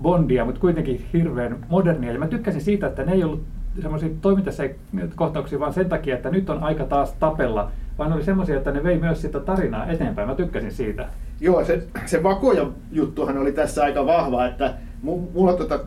Bondia, 0.01 0.45
mutta 0.45 0.61
kuitenkin 0.61 1.05
hirveän 1.13 1.65
modernia. 1.69 2.11
Ja 2.13 2.19
mä 2.19 2.27
tykkäsin 2.27 2.61
siitä, 2.61 2.87
että 2.87 3.03
ne 3.03 3.11
ei 3.11 3.23
ollut 3.23 3.43
semmoisia 3.81 4.09
toimintakohtauksia 4.21 5.59
vaan 5.59 5.73
sen 5.73 5.89
takia, 5.89 6.15
että 6.15 6.29
nyt 6.29 6.49
on 6.49 6.63
aika 6.63 6.83
taas 6.83 7.13
tapella, 7.13 7.71
vaan 7.97 8.13
oli 8.13 8.23
semmoisia, 8.23 8.57
että 8.57 8.71
ne 8.71 8.83
vei 8.83 8.97
myös 8.97 9.21
sitä 9.21 9.39
tarinaa 9.39 9.87
eteenpäin. 9.87 10.27
Mä 10.27 10.35
tykkäsin 10.35 10.71
siitä. 10.71 11.07
Joo, 11.39 11.65
se, 11.65 11.83
se 12.05 12.23
vakoja 12.23 12.67
juttuhan 12.91 13.37
oli 13.37 13.51
tässä 13.51 13.83
aika 13.83 14.05
vahva, 14.05 14.45
että 14.45 14.73
mu- 15.05 15.33
mulla 15.33 15.53
tota, 15.53 15.79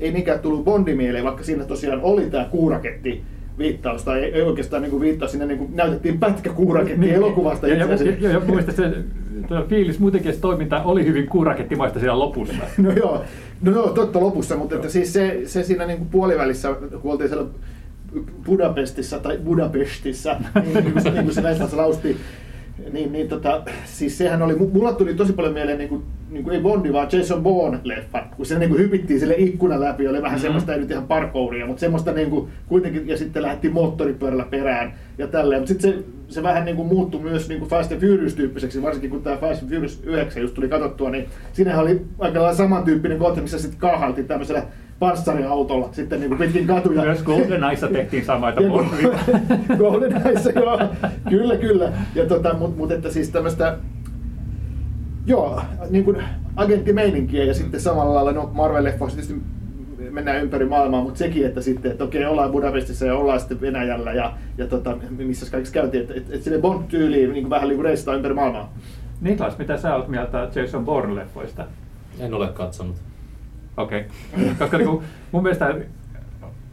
ei 0.00 0.12
niinkään 0.12 0.40
tullut 0.40 0.64
Bondi 0.64 0.94
mieleen, 0.94 1.24
vaikka 1.24 1.44
siinä 1.44 1.64
tosiaan 1.64 2.00
oli 2.02 2.30
tämä 2.30 2.44
kuuraketti 2.44 3.22
viittaus, 3.58 4.02
tai 4.04 4.24
ei, 4.24 4.34
ei 4.34 4.42
oikeastaan 4.42 4.82
niin 4.82 5.00
viittaus, 5.00 5.30
siinä 5.30 5.46
niin 5.46 5.68
näytettiin 5.74 6.18
pätkä 6.18 6.50
kuuraketti 6.50 7.10
elokuvasta 7.10 7.68
ja, 7.68 7.74
ja, 7.74 8.30
ja, 8.30 8.40
mielestä 8.40 8.72
se 8.72 8.92
Tuo 9.48 9.64
fiilis 9.68 9.98
muutenkin 9.98 10.34
se 10.34 10.40
toiminta 10.40 10.82
oli 10.82 11.04
hyvin 11.04 11.26
kuurakettimaista 11.26 12.00
siellä 12.00 12.18
lopussa. 12.18 12.54
No 12.78 12.92
joo, 12.92 13.24
no 13.62 13.72
joo, 13.72 13.90
totta 13.90 14.20
lopussa, 14.20 14.56
mutta 14.56 14.74
että 14.74 14.88
siis 14.88 15.12
se, 15.12 15.40
se 15.44 15.62
siinä 15.62 15.86
niin 15.86 15.98
kuin 15.98 16.08
puolivälissä, 16.08 16.74
kun 17.02 17.12
oltiin 17.12 17.28
siellä 17.30 17.46
Budapestissa 18.46 19.18
tai 19.18 19.38
Budapestissa, 19.44 20.36
niin, 20.64 20.74
niin 20.84 20.92
kuin 20.92 21.02
se, 21.02 21.10
niin 21.10 21.24
kuin 21.24 21.34
se 21.34 21.42
leffassa 21.42 21.76
lausti, 21.76 22.16
niin, 22.92 23.12
niin 23.12 23.28
tota, 23.28 23.62
siis 23.84 24.18
sehän 24.18 24.42
oli, 24.42 24.54
mulla 24.54 24.92
tuli 24.92 25.14
tosi 25.14 25.32
paljon 25.32 25.54
mieleen, 25.54 25.78
niin 25.78 25.88
kuin, 25.88 26.02
niin 26.30 26.44
kuin 26.44 26.54
ei 26.54 26.62
Bondi, 26.62 26.92
vaan 26.92 27.08
Jason 27.12 27.42
Bourne-leffa, 27.42 28.24
kun 28.36 28.46
se 28.46 28.58
niin 28.58 28.70
kuin 28.70 28.80
hypittiin 28.82 29.20
sille 29.20 29.34
ikkunan 29.38 29.80
läpi, 29.80 30.08
oli 30.08 30.22
vähän 30.22 30.30
mm-hmm. 30.30 30.42
semmoista, 30.42 30.72
ei 30.74 30.80
nyt 30.80 30.90
ihan 30.90 31.06
parkouria, 31.06 31.66
mutta 31.66 31.80
semmoista 31.80 32.12
niin 32.12 32.30
kuin, 32.30 32.50
kuitenkin, 32.66 33.08
ja 33.08 33.16
sitten 33.16 33.42
lähti 33.42 33.68
moottoripyörällä 33.68 34.46
perään 34.50 34.94
ja 35.18 35.26
tälleen, 35.26 35.60
mutta 35.60 35.68
sitten 35.72 35.92
se, 35.92 36.04
se 36.28 36.42
vähän 36.42 36.64
niin 36.64 36.76
kuin 36.76 36.88
muuttui 36.88 37.20
myös 37.20 37.48
niin 37.48 37.58
kuin 37.58 37.70
Fast 37.70 37.92
and 37.92 38.00
Furious-tyyppiseksi, 38.00 38.82
varsinkin 38.82 39.10
kun 39.10 39.22
tämä 39.22 39.36
Fast 39.36 39.62
and 39.62 39.70
Furious 39.70 40.02
9 40.04 40.42
just 40.42 40.54
tuli 40.54 40.68
katsottua, 40.68 41.10
niin 41.10 41.26
siinähän 41.52 41.82
oli 41.82 42.00
aika 42.18 42.42
lailla 42.42 42.56
samantyyppinen 42.56 43.18
kohta, 43.18 43.40
missä 43.40 43.58
sitten 43.58 43.80
kaahaltiin 43.80 44.26
tämmöisellä 44.26 44.62
panssariautolla 44.98 45.88
sitten 45.92 46.20
niin 46.20 46.28
kuin 46.28 46.38
pitkin 46.38 46.66
katuja. 46.66 47.02
Myös 47.02 47.22
GoldenEyessa 47.22 47.88
tehtiin 47.88 48.24
samaita 48.24 48.60
GoldenEyessa, 49.78 50.50
joo. 50.50 50.80
Kyllä, 51.28 51.56
kyllä. 51.56 51.92
Ja 52.14 52.26
tota, 52.26 52.54
mutta 52.54 52.76
mut, 52.76 52.92
että 52.92 53.10
siis 53.10 53.30
tämmöistä 53.30 53.78
Joo, 55.28 55.62
niin 55.90 56.04
kuin 56.04 56.16
agenttimeininkiä 56.56 57.44
ja 57.44 57.54
sitten 57.54 57.80
samalla 57.80 58.14
lailla, 58.14 58.32
no 58.32 58.50
Marvel-leffoissa 58.54 59.16
tietysti 59.16 59.42
mennään 60.10 60.42
ympäri 60.42 60.66
maailmaa, 60.66 61.02
mutta 61.02 61.18
sekin, 61.18 61.46
että 61.46 61.60
sitten, 61.60 61.90
että 61.90 62.04
okei, 62.04 62.24
ollaan 62.24 62.50
Budapestissa 62.50 63.06
ja 63.06 63.14
ollaan 63.16 63.40
sitten 63.40 63.60
Venäjällä 63.60 64.12
ja, 64.12 64.32
ja 64.58 64.66
tota, 64.66 64.96
missä 65.10 65.50
kaikissa 65.50 65.74
käytiin, 65.74 66.02
että, 66.02 66.14
että, 66.14 66.34
että 66.34 66.44
sille 66.44 66.58
Bond-tyyliin 66.58 67.32
niin 67.32 67.42
kuin 67.42 67.50
vähän 67.50 67.68
niin 67.68 67.84
reistaa 67.84 68.14
ympäri 68.14 68.34
maailmaa. 68.34 68.72
Niklas, 69.20 69.58
mitä 69.58 69.76
sä 69.76 69.94
olet 69.94 70.08
mieltä 70.08 70.48
Jason 70.54 70.86
Bourne-leffoista? 70.86 71.64
En 72.20 72.34
ole 72.34 72.48
katsonut. 72.48 72.96
Okei. 73.78 74.04
Okay. 74.32 74.54
Koska 74.58 74.78
niin 74.78 74.88
kuin, 74.88 75.04
mun 75.32 75.42
mielestä 75.42 75.74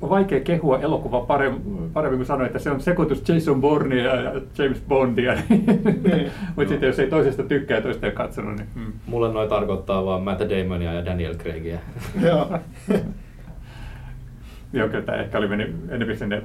on 0.01 0.09
vaikea 0.09 0.39
kehua 0.39 0.79
elokuva 0.79 1.19
paremmin, 1.21 1.89
paremmin 1.93 2.17
kuin 2.17 2.27
sanoa, 2.27 2.45
että 2.45 2.59
se 2.59 2.71
on 2.71 2.81
sekoitus 2.81 3.29
Jason 3.29 3.62
Bourne 3.62 3.95
ja 3.95 4.13
James 4.57 4.81
Bondia. 4.88 5.33
niin. 5.50 6.31
Mutta 6.55 6.69
sitten 6.69 6.88
jos 6.88 7.00
ei 7.00 7.07
toisesta 7.07 7.43
tykkää 7.43 7.77
ja 7.77 7.81
toista 7.81 8.05
ei 8.05 8.12
katsonut, 8.12 8.55
niin... 8.57 8.67
Mm. 8.75 8.93
Mulle 9.05 9.33
noin 9.33 9.50
tarkoittaa 9.50 10.05
vaan 10.05 10.21
Matt 10.21 10.41
Damonia 10.41 10.93
ja 10.93 11.05
Daniel 11.05 11.35
Craigia. 11.35 11.79
Joo. 12.21 12.59
Joo, 14.74 14.89
kyllä 14.89 15.03
tämä 15.03 15.17
ehkä 15.17 15.38
oli 15.38 15.47
mennyt 15.47 15.75
enemmän 15.89 16.17
sinne 16.17 16.43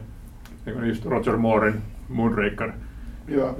niin 0.67 0.89
just 0.89 1.05
Roger 1.05 1.37
Mooren 1.37 1.83
Moonraker 2.09 2.73
Joo. 3.29 3.57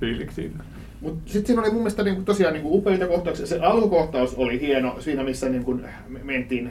fiiliksiin. 0.00 0.52
Mutta 1.00 1.20
sitten 1.26 1.46
siinä 1.46 1.62
oli 1.62 1.70
mun 1.70 1.78
mielestä 1.78 2.02
niinku, 2.02 2.22
tosiaan 2.22 2.54
niinku, 2.54 2.76
upeita 2.76 3.06
kohtauksia. 3.06 3.46
Se 3.46 3.60
alkukohtaus 3.60 4.34
oli 4.34 4.60
hieno 4.60 4.96
siinä, 5.00 5.24
missä 5.24 5.48
niinku, 5.48 5.80
mentiin 6.22 6.70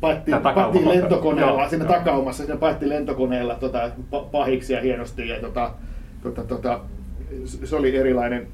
paettiin, 0.00 0.42
paettiin 0.42 0.88
lentokoneella, 0.88 1.60
joo, 1.60 1.68
siinä 1.68 1.84
joo. 1.84 1.94
takaumassa 1.94 2.44
siinä 2.44 2.58
paettiin 2.58 2.88
lentokoneella 2.88 3.54
tota, 3.54 3.90
pahiksi 4.32 4.72
ja 4.72 4.80
hienosti. 4.80 5.28
Ja, 5.28 5.40
tota, 5.40 5.70
tota, 6.22 6.44
tota, 6.44 6.80
se 7.64 7.76
oli 7.76 7.96
erilainen. 7.96 8.46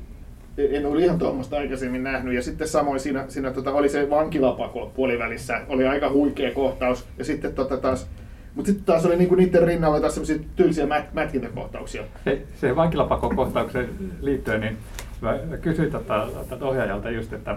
En 0.59 0.87
ollut 0.87 1.00
ihan 1.00 1.19
tuommoista 1.19 1.57
aikaisemmin 1.57 2.03
nähnyt. 2.03 2.35
Ja 2.35 2.43
sitten 2.43 2.69
samoin 2.69 3.00
siinä, 3.00 3.25
siinä 3.29 3.50
tota, 3.50 3.73
oli 3.73 3.88
se 3.88 4.11
vankilapako 4.11 4.93
puolivälissä. 4.97 5.61
Oli 5.69 5.87
aika 5.87 6.11
huikea 6.11 6.50
kohtaus. 6.50 7.05
Ja 7.19 7.25
sitten 7.25 7.55
tota, 7.55 7.76
taas 7.76 8.07
mutta 8.55 8.67
sitten 8.67 8.85
taas 8.85 9.07
oli 9.07 9.17
niinku 9.17 9.35
niiden 9.35 9.63
rinnalla 9.63 10.01
taas 10.01 10.15
sellaisia 10.15 10.39
tylsiä 10.57 10.87
mät, 10.87 11.15
mätkintäkohtauksia. 11.15 12.03
Se, 12.25 12.43
se 12.61 12.77
vankilapako-kohtaukseen 12.77 13.89
liittyen, 14.21 14.61
niin 14.61 14.77
mä 15.21 15.57
kysyin 15.57 15.93
tätä, 15.93 16.27
tätä 16.49 16.65
ohjaajalta 16.65 17.11
just, 17.11 17.33
että 17.33 17.57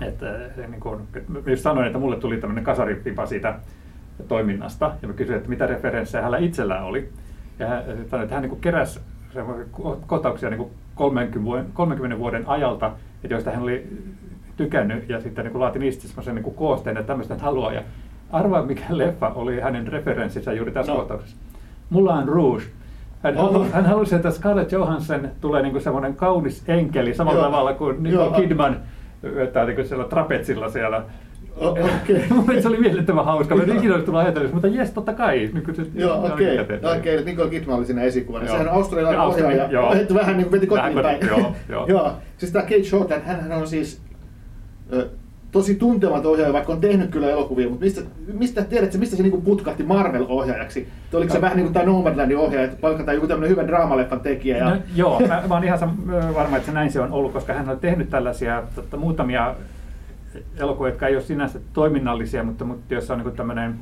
että 0.00 0.26
niin 0.68 0.80
kuin, 0.80 1.00
että 1.14 1.50
just 1.50 1.62
sanoin, 1.62 1.86
että 1.86 1.98
mulle 1.98 2.16
tuli 2.16 2.36
tämmöinen 2.36 2.64
kasaripipa 2.64 3.26
siitä 3.26 3.54
toiminnasta, 4.28 4.92
ja 5.02 5.08
mä 5.08 5.14
kysyin, 5.14 5.36
että 5.36 5.48
mitä 5.48 5.66
referenssejä 5.66 6.22
hänellä 6.22 6.46
itsellään 6.46 6.84
oli. 6.84 7.08
Ja 7.58 7.66
hän 7.66 7.84
että 8.22 8.34
hän 8.34 8.42
niin 8.42 8.60
keräsi 8.60 9.00
kohtauksia 10.06 10.50
niin 10.50 10.58
kuin 10.58 10.70
30, 10.94 11.44
vuoden, 11.44 11.66
30 11.72 12.18
vuoden 12.18 12.48
ajalta, 12.48 12.92
että 13.24 13.34
joista 13.34 13.50
hän 13.50 13.62
oli 13.62 13.86
tykännyt, 14.56 15.08
ja 15.08 15.20
sitten 15.20 15.44
niin 15.44 15.60
laati 15.60 15.78
niistä 15.78 16.08
semmoisen 16.08 16.34
niin 16.34 16.54
koosteen, 16.54 16.96
että 16.96 17.06
tämmöistä 17.06 17.36
haluaa. 17.38 17.72
Ja 17.72 17.82
arvaa, 18.32 18.62
mikä 18.62 18.84
leffa 18.90 19.28
oli 19.34 19.60
hänen 19.60 19.86
referenssinsä 19.86 20.52
juuri 20.52 20.72
tässä 20.72 20.92
no. 20.92 20.98
kohtauksessa. 20.98 21.36
Mulla 21.90 22.14
on 22.14 22.28
Rouge. 22.28 22.62
Hän, 23.22 23.36
halu, 23.36 23.66
hän 23.72 23.86
halusi, 23.86 24.14
että 24.14 24.30
Scarlett 24.30 24.72
Johansson 24.72 25.28
tulee 25.40 25.62
niin 25.62 25.80
semmoinen 25.80 26.14
kaunis 26.14 26.62
enkeli 26.68 27.14
samalla 27.14 27.40
Joo. 27.40 27.50
tavalla 27.50 27.74
kuin 27.74 28.02
Nicole 28.02 28.36
Kidman 28.36 28.76
vetää 29.22 29.66
niin 29.66 29.88
siellä 29.88 30.04
trapetsilla 30.04 30.68
siellä. 30.68 31.02
Okay. 31.56 32.60
se 32.62 32.68
oli 32.68 32.76
miellyttävän 32.76 33.24
hauska. 33.24 33.56
Mä 33.56 33.62
en 33.62 33.76
ikinä 33.76 33.92
olisi 33.92 34.06
tullut 34.06 34.22
ajatellut, 34.22 34.52
mutta 34.52 34.68
jes, 34.68 34.90
totta 34.90 35.12
kai. 35.12 35.50
Niin 35.52 35.74
se, 35.74 35.82
joo, 35.94 36.26
okei. 36.26 36.60
Okay. 36.60 36.76
Okei, 36.76 37.14
okay. 37.14 37.24
Nicole 37.24 37.50
Kidman 37.50 37.78
oli 37.78 37.86
siinä 37.86 38.02
esikuvana. 38.02 38.46
Sehän 38.46 38.68
on 38.68 38.74
australialainen 38.74 39.26
ohjaaja. 39.26 39.68
Joo. 39.70 39.94
vähän 40.14 40.36
niin 40.36 40.44
kuin 40.44 40.52
veti 40.52 40.66
kotiin 40.66 41.02
päin. 41.02 41.18
Joo, 41.28 41.54
joo. 41.68 41.86
joo. 41.94 42.12
Siis 42.38 42.52
tämä 42.52 42.62
Kate 42.62 42.82
Shorten, 42.82 43.22
hän 43.22 43.52
on 43.52 43.66
siis 43.66 44.02
tosi 45.52 45.74
tuntematon 45.74 46.32
ohjaaja, 46.32 46.52
vaikka 46.52 46.72
on 46.72 46.80
tehnyt 46.80 47.10
kyllä 47.10 47.30
elokuvia, 47.30 47.68
mutta 47.68 47.84
mistä, 47.84 48.00
mistä 48.32 48.64
tiedätkö, 48.64 48.98
mistä 48.98 49.16
se 49.16 49.22
niinku 49.22 49.40
putkahti 49.40 49.82
Marvel-ohjaajaksi? 49.82 50.88
Oliko 51.12 51.32
se 51.32 51.40
vähän 51.40 51.56
niin 51.56 51.66
kuin 51.66 51.74
tämä 51.74 51.86
Nomadlandin 51.86 52.38
ohjaaja, 52.38 52.64
että 52.64 52.80
palkataan 52.80 53.14
joku 53.14 53.26
tämmöinen 53.26 53.50
hyvä 53.50 53.66
draamaleffan 53.66 54.20
tekijä? 54.20 54.56
Ja... 54.56 54.70
No, 54.70 54.76
joo, 54.94 55.20
mä, 55.20 55.42
mä 55.48 55.54
olen 55.54 55.64
ihan 55.64 55.78
varma, 56.34 56.56
että 56.56 56.66
se 56.66 56.72
näin 56.72 56.92
se 56.92 57.00
on 57.00 57.12
ollut, 57.12 57.32
koska 57.32 57.52
hän 57.52 57.68
on 57.68 57.80
tehnyt 57.80 58.10
tällaisia 58.10 58.62
totta, 58.74 58.96
muutamia 58.96 59.54
elokuvia, 60.58 60.90
jotka 60.90 61.06
ei 61.06 61.14
ole 61.14 61.22
sinänsä 61.22 61.60
toiminnallisia, 61.72 62.42
mutta, 62.42 62.64
mutta 62.64 62.94
joissa 62.94 63.14
on 63.14 63.20
niin 63.20 63.36
tämmöinen 63.36 63.74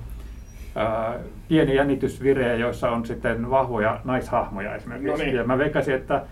pieni 1.49 1.75
jännitysvire, 1.75 2.57
joissa 2.57 2.91
on 2.91 3.07
sitten 3.07 3.51
vahvoja 3.51 4.01
naishahmoja 4.05 4.75
esimerkiksi. 4.75 5.11
No 5.11 5.17
niin. 5.17 5.37
Ja 5.37 5.45
mä 5.45 5.59
veikkasin, 5.59 5.95
että 5.95 6.23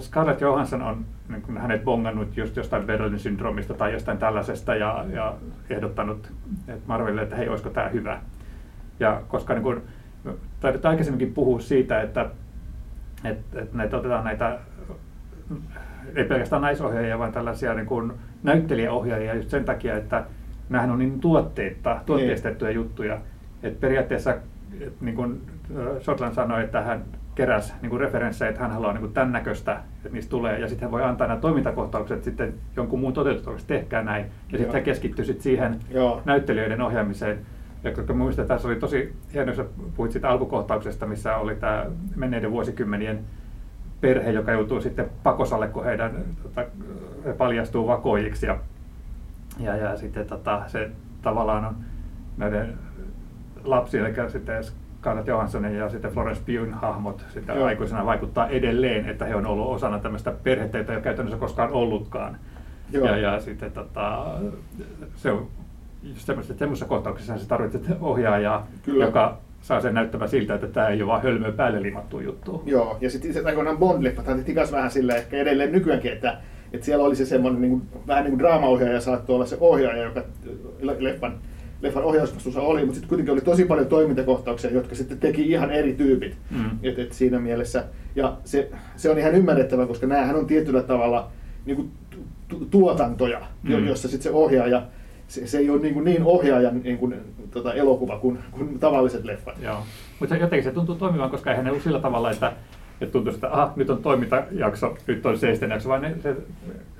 Scarlett 0.00 0.40
Johansson 0.40 0.82
on 0.82 1.04
niin 1.30 1.42
kuin 1.42 1.58
hänet 1.58 1.84
bongannut 1.84 2.36
just 2.36 2.56
jostain 2.56 2.86
Berlin 2.86 3.18
syndroomista 3.18 3.74
tai 3.74 3.92
jostain 3.92 4.18
tällaisesta 4.18 4.74
ja, 4.74 5.04
ja 5.12 5.34
ehdottanut 5.70 6.32
että 6.68 6.86
Marvelille, 6.86 7.22
että 7.22 7.36
hei, 7.36 7.48
olisiko 7.48 7.70
tämä 7.70 7.88
hyvä. 7.88 8.20
Ja 9.00 9.22
koska 9.28 9.54
niin 9.54 9.62
kuin, 9.62 9.82
aikaisemminkin 10.84 11.34
puhua 11.34 11.60
siitä, 11.60 12.02
että, 12.02 12.30
että, 13.24 13.60
että 13.60 13.76
näitä 13.76 13.96
otetaan 13.96 14.24
näitä 14.24 14.58
ei 16.14 16.24
pelkästään 16.24 16.62
naisohjaajia, 16.62 17.18
vaan 17.18 17.32
tällaisia 17.32 17.74
niin 17.74 17.86
kuin 17.86 18.12
näyttelijäohjaajia 18.42 19.34
just 19.34 19.50
sen 19.50 19.64
takia, 19.64 19.96
että 19.96 20.24
nämähän 20.68 20.90
on 20.90 20.98
niin 20.98 21.20
tuotteita, 21.20 22.00
tuotteistettuja 22.06 22.70
juttuja. 22.70 23.18
Että 23.62 23.80
periaatteessa, 23.80 24.36
niin 25.00 25.16
kuin 25.16 25.40
Shotland 26.00 26.34
sanoi, 26.34 26.64
että 26.64 26.80
hän 26.80 27.02
keräs 27.40 27.74
niin 27.82 27.90
kuin 27.90 28.00
referenssejä, 28.00 28.48
että 28.48 28.62
hän 28.62 28.70
haluaa 28.70 28.92
niin 28.92 29.00
kuin 29.00 29.12
tämän 29.12 29.32
näköistä, 29.32 29.72
että 29.96 30.08
niistä 30.08 30.30
tulee, 30.30 30.58
ja 30.58 30.68
sitten 30.68 30.86
hän 30.86 30.92
voi 30.92 31.02
antaa 31.02 31.26
nämä 31.26 31.40
toimintakohtaukset 31.40 32.24
sitten 32.24 32.54
jonkun 32.76 33.00
muun 33.00 33.12
toteutettavaksi, 33.12 33.66
tehkää 33.66 34.02
näin, 34.02 34.24
ja 34.52 34.58
sitten 34.58 34.74
hän 34.74 34.82
keskittyy 34.82 35.24
sitten 35.24 35.42
siihen 35.42 35.78
Joo. 35.90 36.22
näyttelijöiden 36.24 36.80
ohjaamiseen. 36.80 37.38
Ja 37.84 37.92
koska 37.92 38.14
muistan, 38.14 38.42
että 38.42 38.54
tässä 38.54 38.68
oli 38.68 38.76
tosi 38.76 39.16
hienoa, 39.34 39.54
että 39.54 39.64
puhuit 39.96 40.12
siitä 40.12 40.28
alkukohtauksesta, 40.28 41.06
missä 41.06 41.36
oli 41.36 41.54
tämä 41.54 41.86
menneiden 42.16 42.50
vuosikymmenien 42.50 43.20
perhe, 44.00 44.30
joka 44.30 44.52
joutuu 44.52 44.80
sitten 44.80 45.10
pakosalle, 45.22 45.68
kun 45.68 45.84
heidän 45.84 46.12
tota, 46.42 46.64
he 47.24 47.32
paljastuu 47.32 47.86
vakoijiksi. 47.86 48.46
Ja, 48.46 48.58
ja, 49.58 49.76
ja 49.76 49.96
sitten 49.96 50.26
tota, 50.26 50.62
se 50.66 50.90
tavallaan 51.22 51.64
on 51.64 51.76
näiden 52.36 52.78
lapsi, 53.64 53.98
eli 53.98 54.14
sitten 54.28 54.64
Scarlett 55.00 55.28
Johanssonin 55.28 55.76
ja 55.76 55.88
sitten 55.88 56.10
Florence 56.10 56.42
Pugh'n 56.42 56.74
hahmot 56.74 57.24
sitä 57.34 57.52
Joo. 57.52 57.66
aikuisena 57.66 58.06
vaikuttaa 58.06 58.48
edelleen, 58.48 59.08
että 59.08 59.24
he 59.24 59.34
on 59.34 59.46
ollut 59.46 59.68
osana 59.68 59.98
tämmöistä 59.98 60.32
perhettä, 60.42 60.78
jota 60.78 60.92
ei 60.92 60.96
ole 60.96 61.04
käytännössä 61.04 61.38
koskaan 61.38 61.72
ollutkaan. 61.72 62.36
Joo. 62.92 63.06
Ja, 63.06 63.16
ja 63.16 63.40
sitten 63.40 63.72
tota, 63.72 64.26
se 65.16 65.30
on 65.30 65.46
semmoisessa, 66.14 66.58
semmoisessa 66.58 66.86
kohtauksessa 66.86 67.38
se 67.38 67.48
tarvitset 67.48 67.82
ohjaajaa, 68.00 68.66
Kyllä. 68.82 69.04
joka 69.04 69.38
saa 69.60 69.80
sen 69.80 69.94
näyttämään 69.94 70.30
siltä, 70.30 70.54
että 70.54 70.66
tämä 70.66 70.88
ei 70.88 71.02
ole 71.02 71.12
vain 71.12 71.22
hölmöä 71.22 71.52
päälle 71.52 71.82
limattu 71.82 72.20
juttu. 72.20 72.62
Joo, 72.66 72.98
ja 73.00 73.10
sitten 73.10 73.30
itse 73.30 73.42
aikoinaan 73.44 73.76
Bond-leffat 73.76 74.36
tehtiin 74.36 74.54
myös 74.54 74.72
vähän 74.72 74.90
sille 74.90 75.16
ehkä 75.16 75.36
edelleen 75.36 75.72
nykyäänkin, 75.72 76.12
että, 76.12 76.36
että 76.72 76.86
siellä 76.86 77.04
oli 77.04 77.16
se 77.16 77.24
semmoinen 77.24 77.60
niin 77.60 77.70
kuin, 77.70 78.02
vähän 78.06 78.24
niin 78.24 78.32
kuin 78.32 78.38
draamaohjaaja 78.38 79.00
saattoi 79.00 79.34
olla 79.34 79.46
se 79.46 79.56
ohjaaja, 79.60 80.02
joka 80.02 80.22
leffan 80.80 81.34
leffan 81.82 82.04
ohjausvastuussa 82.04 82.60
oli, 82.60 82.80
mutta 82.80 82.94
sitten 82.94 83.08
kuitenkin 83.08 83.32
oli 83.32 83.40
tosi 83.40 83.64
paljon 83.64 83.86
toimintakohtauksia, 83.86 84.70
jotka 84.70 84.94
sitten 84.94 85.18
teki 85.18 85.50
ihan 85.50 85.70
eri 85.70 85.92
tyypit. 85.92 86.36
Mm. 86.50 86.70
Et, 86.82 86.98
et 86.98 87.12
siinä 87.12 87.38
mielessä, 87.38 87.84
ja 88.16 88.36
se, 88.44 88.70
se 88.96 89.10
on 89.10 89.18
ihan 89.18 89.34
ymmärrettävä, 89.34 89.86
koska 89.86 90.06
näähän 90.06 90.36
on 90.36 90.46
tietyllä 90.46 90.82
tavalla 90.82 91.30
niin 91.66 91.76
kuin 91.76 91.90
tuotantoja, 92.70 93.40
mm. 93.62 93.86
jossa 93.86 94.08
sitten 94.08 94.22
se 94.22 94.30
ohjaaja, 94.30 94.82
se, 95.28 95.46
se 95.46 95.58
ei 95.58 95.70
ole 95.70 95.80
niin, 95.80 95.94
kuin 95.94 96.04
niin 96.04 96.22
ohjaajan 96.24 96.80
niin 96.82 96.98
kuin, 96.98 97.14
tota, 97.50 97.74
elokuva 97.74 98.18
kuin, 98.18 98.38
kuin 98.50 98.78
tavalliset 98.78 99.24
leffat. 99.24 99.62
Joo, 99.62 99.78
mutta 100.20 100.36
jotenkin 100.36 100.64
se 100.64 100.72
tuntuu 100.72 100.94
toimivan, 100.94 101.30
koska 101.30 101.50
eihän 101.50 101.64
ne 101.64 101.70
ollut 101.70 101.84
sillä 101.84 102.00
tavalla, 102.00 102.30
että 102.30 102.52
että 103.00 103.12
tuntui, 103.12 103.34
että 103.34 103.52
aha, 103.52 103.72
nyt 103.76 103.90
on 103.90 104.02
toimintajakso, 104.02 104.96
nyt 105.06 105.26
on 105.26 105.38
seisten 105.38 105.70
jakso, 105.70 105.88
vaan 105.88 106.02
ne, 106.02 106.14
se 106.22 106.36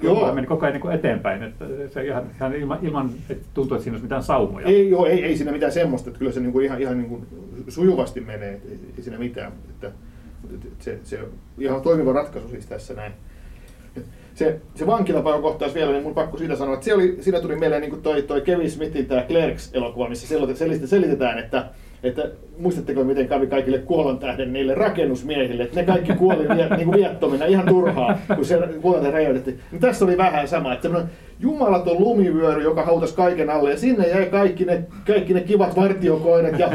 Joo. 0.03 0.35
meni 0.35 0.47
koko 0.47 0.67
ajan 0.67 0.73
niin 0.73 0.81
kuin 0.81 0.95
eteenpäin, 0.95 1.43
että 1.43 1.65
se 1.93 2.05
ihan, 2.05 2.31
ihan 2.37 2.55
ilman, 2.55 2.79
ilman, 2.83 3.11
että 3.31 3.47
tuntui, 3.55 3.77
että 3.77 3.83
siinä 3.85 3.95
olisi 3.95 4.05
mitään 4.05 4.23
saumoja. 4.23 4.67
Ei, 4.67 4.91
joo, 4.91 5.07
ei, 5.07 5.25
ei 5.25 5.37
siinä 5.37 5.53
mitään 5.53 5.73
semmoista, 5.73 6.11
että 6.11 6.19
kyllä 6.19 6.33
se 6.33 6.41
niinku 6.41 6.61
ihan, 6.61 6.81
ihan 6.81 6.99
niinku 6.99 7.27
sujuvasti 7.69 8.21
menee, 8.21 8.61
ei, 8.71 8.79
ei 8.97 9.03
siinä 9.03 9.19
mitään. 9.19 9.53
Että, 9.71 9.93
se, 10.79 10.99
se 11.03 11.23
on 11.23 11.29
ihan 11.59 11.83
toimiva 11.83 12.13
ratkaisu 12.13 12.49
siis 12.49 12.67
tässä 12.67 12.95
näin. 12.95 13.13
Se, 14.35 14.61
se 14.75 14.87
vankilapaikohtaus 14.87 15.75
vielä, 15.75 15.93
niin 15.93 16.03
mun 16.03 16.15
pakko 16.15 16.39
siitä 16.39 16.57
sanoa, 16.57 16.75
että 16.75 16.85
se 16.85 16.95
oli, 16.95 17.19
siinä 17.21 17.41
tuli 17.41 17.57
mieleen 17.57 17.83
niin 17.83 18.03
toi, 18.03 18.23
toi 18.23 18.41
Kevin 18.41 18.71
Smithin 18.71 19.07
tämä 19.07 19.23
Clerks-elokuva, 19.29 20.09
missä 20.09 20.39
selitetään, 20.87 21.39
että, 21.39 21.67
että 22.03 22.31
muistatteko 22.61 23.05
miten 23.05 23.29
kävi 23.29 23.47
kaikille 23.47 23.79
kuolon 23.79 24.19
tähden 24.19 24.53
niille 24.53 24.75
rakennusmiehille, 24.75 25.63
että 25.63 25.81
ne 25.81 25.87
kaikki 25.87 26.13
kuoli 26.13 26.49
vie, 26.57 26.69
niin 26.77 26.85
kuin 26.85 26.97
viattomina 26.99 27.45
ihan 27.45 27.67
turhaa, 27.67 28.19
kun 28.37 28.45
se 28.45 28.59
kuolon 28.81 29.01
tähden 29.01 29.15
räjäytettiin. 29.15 29.61
Niin 29.73 29.81
tässä 29.81 30.05
oli 30.05 30.17
vähän 30.17 30.49
sama, 30.49 30.73
että 30.73 30.83
semmoinen 30.83 31.11
jumalaton 31.41 31.97
lumivyöry, 32.01 32.63
joka 32.63 32.85
hautasi 32.85 33.15
kaiken 33.15 33.51
alle, 33.51 33.71
ja 33.71 33.79
sinne 33.79 34.09
jäi 34.09 34.27
kaikki 34.27 34.65
ne, 34.65 34.85
kaikki 35.07 35.35
ne 35.35 35.41
kivat 35.41 35.77
vartiokoirat 35.77 36.59
ja 36.59 36.69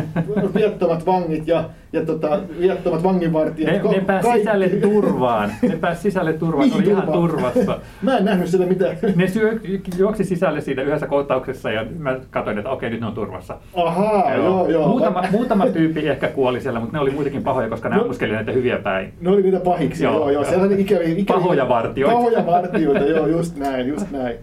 viattomat 0.55 1.05
vangit 1.05 1.47
ja, 1.47 1.69
ja 1.93 2.05
tota, 2.05 2.39
viattomat 2.59 3.03
vanginvartijat. 3.03 3.83
Ne, 3.83 3.91
ne 3.91 4.01
pääsi 4.01 4.27
Kaikki. 4.27 4.39
sisälle 4.45 4.69
turvaan. 4.69 5.51
Ne 5.61 5.77
pääsi 5.81 6.01
sisälle 6.01 6.33
turvaan. 6.33 6.69
Ne 6.69 6.75
oli 6.75 6.81
Mihin 6.83 6.97
ihan 6.97 7.11
turvassa. 7.11 7.79
Mä 8.01 8.17
en 8.17 8.25
nähnyt 8.25 8.47
sitä 8.47 8.65
mitään. 8.65 8.97
Ne 9.15 9.27
syö, 9.27 9.59
juoksi 9.97 10.23
sisälle 10.23 10.61
siinä 10.61 10.81
yhdessä 10.81 11.07
kohtauksessa 11.07 11.71
ja 11.71 11.85
mä 11.99 12.19
katsoin, 12.29 12.57
että 12.57 12.69
okei, 12.69 12.89
nyt 12.89 12.99
ne 12.99 13.05
on 13.07 13.13
turvassa. 13.13 13.57
Ahaa, 13.75 14.35
joo, 14.35 14.69
joo. 14.69 14.87
Muutama, 14.87 15.21
Mä- 15.21 15.27
muutama 15.31 15.65
tyyppi 15.75 16.07
ehkä 16.07 16.27
kuoli 16.27 16.61
siellä, 16.61 16.79
mutta 16.79 16.97
ne 16.97 17.01
oli 17.01 17.11
muitakin 17.11 17.43
pahoja, 17.43 17.69
koska 17.69 17.89
ne 17.89 17.95
No. 17.95 18.01
ammuskeli 18.01 18.33
näitä 18.33 18.51
hyviä 18.51 18.77
päin. 18.77 19.13
Ne 19.21 19.29
oli 19.29 19.41
niitä 19.41 19.59
pahiksi, 19.59 20.03
joo, 20.03 20.13
Joo, 20.15 20.29
joo, 20.29 20.43
sellainen 20.45 20.79
ikävi, 20.79 21.03
ikävi... 21.11 21.23
Pahoja 21.39 21.69
vartijoita. 21.69 22.15
Pahoja 22.15 22.45
vartijoita, 22.45 23.05
joo, 23.05 23.27
just 23.27 23.57
näin, 23.57 23.87
just 23.87 24.11
näin. 24.11 24.35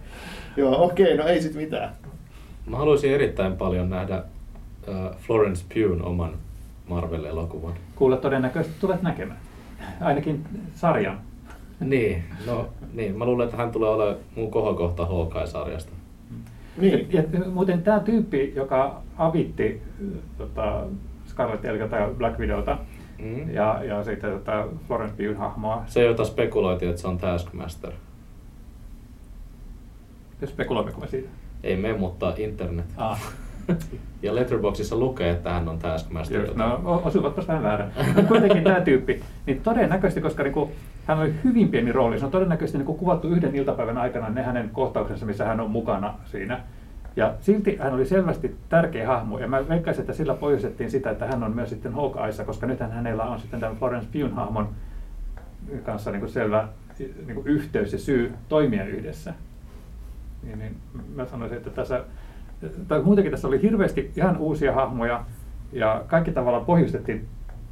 Joo, 0.57 0.83
okei, 0.85 1.17
no 1.17 1.23
ei 1.27 1.41
sit 1.41 1.55
mitään. 1.55 1.89
Mä 2.65 2.77
haluaisin 2.77 3.11
erittäin 3.13 3.53
paljon 3.53 3.89
nähdä 3.89 4.15
äh, 4.15 5.17
Florence 5.17 5.65
Pugh 5.73 6.07
oman 6.07 6.31
Marvel-elokuvan. 6.89 7.73
Kuulla 7.95 8.17
todennäköisesti 8.17 8.77
tulet 8.79 9.01
näkemään. 9.01 9.39
Ainakin 10.01 10.43
sarjan. 10.75 11.17
Niin, 11.79 12.23
no 12.47 12.67
niin. 12.93 13.17
Mä 13.17 13.25
luulen, 13.25 13.45
että 13.45 13.57
hän 13.57 13.71
tulee 13.71 13.89
olemaan 13.89 14.17
mun 14.35 14.51
kohokohta 14.51 15.05
Hawkeye-sarjasta. 15.05 15.91
Niin, 16.77 17.07
Ja, 17.11 17.23
ja 17.33 17.39
muuten 17.51 17.81
tämä 17.81 17.99
tyyppi, 17.99 18.53
joka 18.55 19.01
avitti 19.17 19.81
tota, 20.37 20.83
Scarlet 21.33 21.65
Elga 21.65 21.87
tai 21.87 22.07
Black 22.17 22.39
Widowta 22.39 22.77
Mm. 23.19 23.49
ja, 23.49 23.83
ja 23.83 24.03
sitten 24.03 24.31
tota 24.31 24.67
Florence 24.87 25.15
Pugh 25.17 25.37
hahmoa, 25.39 25.83
Se, 25.87 26.03
jota 26.05 26.25
spekuloitiin, 26.25 26.89
että 26.89 27.01
se 27.01 27.07
on 27.07 27.17
Taskmaster. 27.17 27.91
spekuloimmeko 30.45 30.99
me 31.01 31.07
siitä? 31.07 31.29
Ei 31.63 31.77
me, 31.77 31.93
mutta 31.93 32.33
internet. 32.37 32.85
Ah. 32.97 33.21
Ja 34.21 34.35
Letterboxissa 34.35 34.95
lukee, 34.95 35.29
että 35.29 35.53
hän 35.53 35.69
on 35.69 35.79
Taskmaster. 35.79 36.41
Just, 36.41 36.55
no, 36.55 36.81
o- 36.85 37.01
osuivatpas 37.05 37.47
vähän 37.47 37.63
väärän. 37.63 37.91
Mutta 38.05 38.21
kuitenkin 38.23 38.63
tämä 38.63 38.81
tyyppi, 38.81 39.21
niin 39.45 39.61
todennäköisesti, 39.61 40.21
koska 40.21 40.43
niinku, 40.43 40.71
hän 41.05 41.19
oli 41.19 41.33
hyvin 41.43 41.69
pieni 41.69 41.91
rooli, 41.91 42.19
se 42.19 42.25
on 42.25 42.31
todennäköisesti 42.31 42.77
niinku 42.77 42.93
kuvattu 42.93 43.27
yhden 43.27 43.55
iltapäivän 43.55 43.97
aikana 43.97 44.29
ne 44.29 44.43
hänen 44.43 44.69
kohtauksensa, 44.69 45.25
missä 45.25 45.45
hän 45.45 45.59
on 45.59 45.69
mukana 45.71 46.13
siinä. 46.25 46.59
Ja 47.15 47.33
silti 47.41 47.77
hän 47.77 47.93
oli 47.93 48.05
selvästi 48.05 48.55
tärkeä 48.69 49.07
hahmo, 49.07 49.39
ja 49.39 49.47
mä 49.47 49.69
veikkaisin, 49.69 50.01
että 50.01 50.13
sillä 50.13 50.33
pohjustettiin 50.33 50.91
sitä, 50.91 51.11
että 51.11 51.27
hän 51.27 51.43
on 51.43 51.55
myös 51.55 51.69
sitten 51.69 51.93
Hawkeyeissa, 51.93 52.45
koska 52.45 52.67
nythän 52.67 52.91
hänellä 52.91 53.23
on 53.23 53.39
sitten 53.39 53.59
tämän 53.59 53.75
Florence 53.75 54.07
Pugh 54.13 54.35
hahmon 54.35 54.69
kanssa 55.83 56.11
niinku 56.11 56.27
selvä 56.27 56.67
niinku 57.25 57.41
yhteys 57.45 57.93
ja 57.93 57.99
syy 57.99 58.33
toimia 58.49 58.85
yhdessä. 58.85 59.33
Niin, 60.43 60.59
niin 60.59 60.75
mä 61.15 61.25
sanoisin, 61.25 61.57
että 61.57 61.69
tässä, 61.69 62.03
tai 62.87 63.01
muutenkin 63.01 63.31
tässä 63.31 63.47
oli 63.47 63.61
hirveästi 63.61 64.11
ihan 64.15 64.37
uusia 64.37 64.73
hahmoja, 64.73 65.25
ja 65.71 66.03
kaikki 66.07 66.31
tavallaan 66.31 66.65
pohjustettiin 66.65 67.27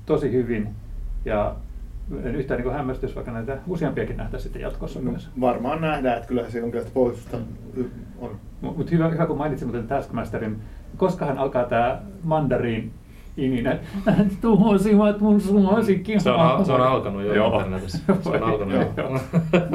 tosi 0.06 0.32
hyvin, 0.32 0.70
ja 1.26 1.56
yhtään 2.24 2.62
niin 2.62 2.74
hämmästys, 2.74 3.16
vaikka 3.16 3.32
näitä 3.32 3.58
useampiakin 3.68 4.18
nähtäisiin 4.18 4.44
sitten 4.44 4.62
jatkossa 4.62 5.00
no, 5.00 5.12
myös. 5.12 5.30
varmaan 5.42 5.82
nähdään, 5.82 6.16
että 6.16 6.28
kyllähän 6.28 6.52
se 6.52 6.60
jonkinlaista 6.60 6.92
pohjustusta 6.94 7.38
on. 8.20 8.40
Mutta 8.62 8.92
hyvä, 8.92 9.10
hyvä, 9.10 9.26
kun 9.26 9.38
mainitsin 9.38 9.68
muuten 9.68 9.88
Taskmasterin, 9.88 10.62
koskahan 10.98 11.38
alkaa 11.38 11.64
tämä 11.64 12.02
mandariin 12.24 12.92
ininen. 13.38 13.80
Tuhosivat 14.42 15.20
mun 15.20 15.42
suosikin 15.42 16.22
Se 16.22 16.32
on, 16.32 16.66
se 16.66 16.72
on 16.72 16.82
alkanut 16.82 17.24
jo 17.24 17.34
Joo. 17.34 17.56
internetissä. 17.56 18.00
Se 18.22 18.30
on 18.30 18.44
alkanut 18.44 18.74
jo. 18.74 18.94
Joo. 18.98 19.20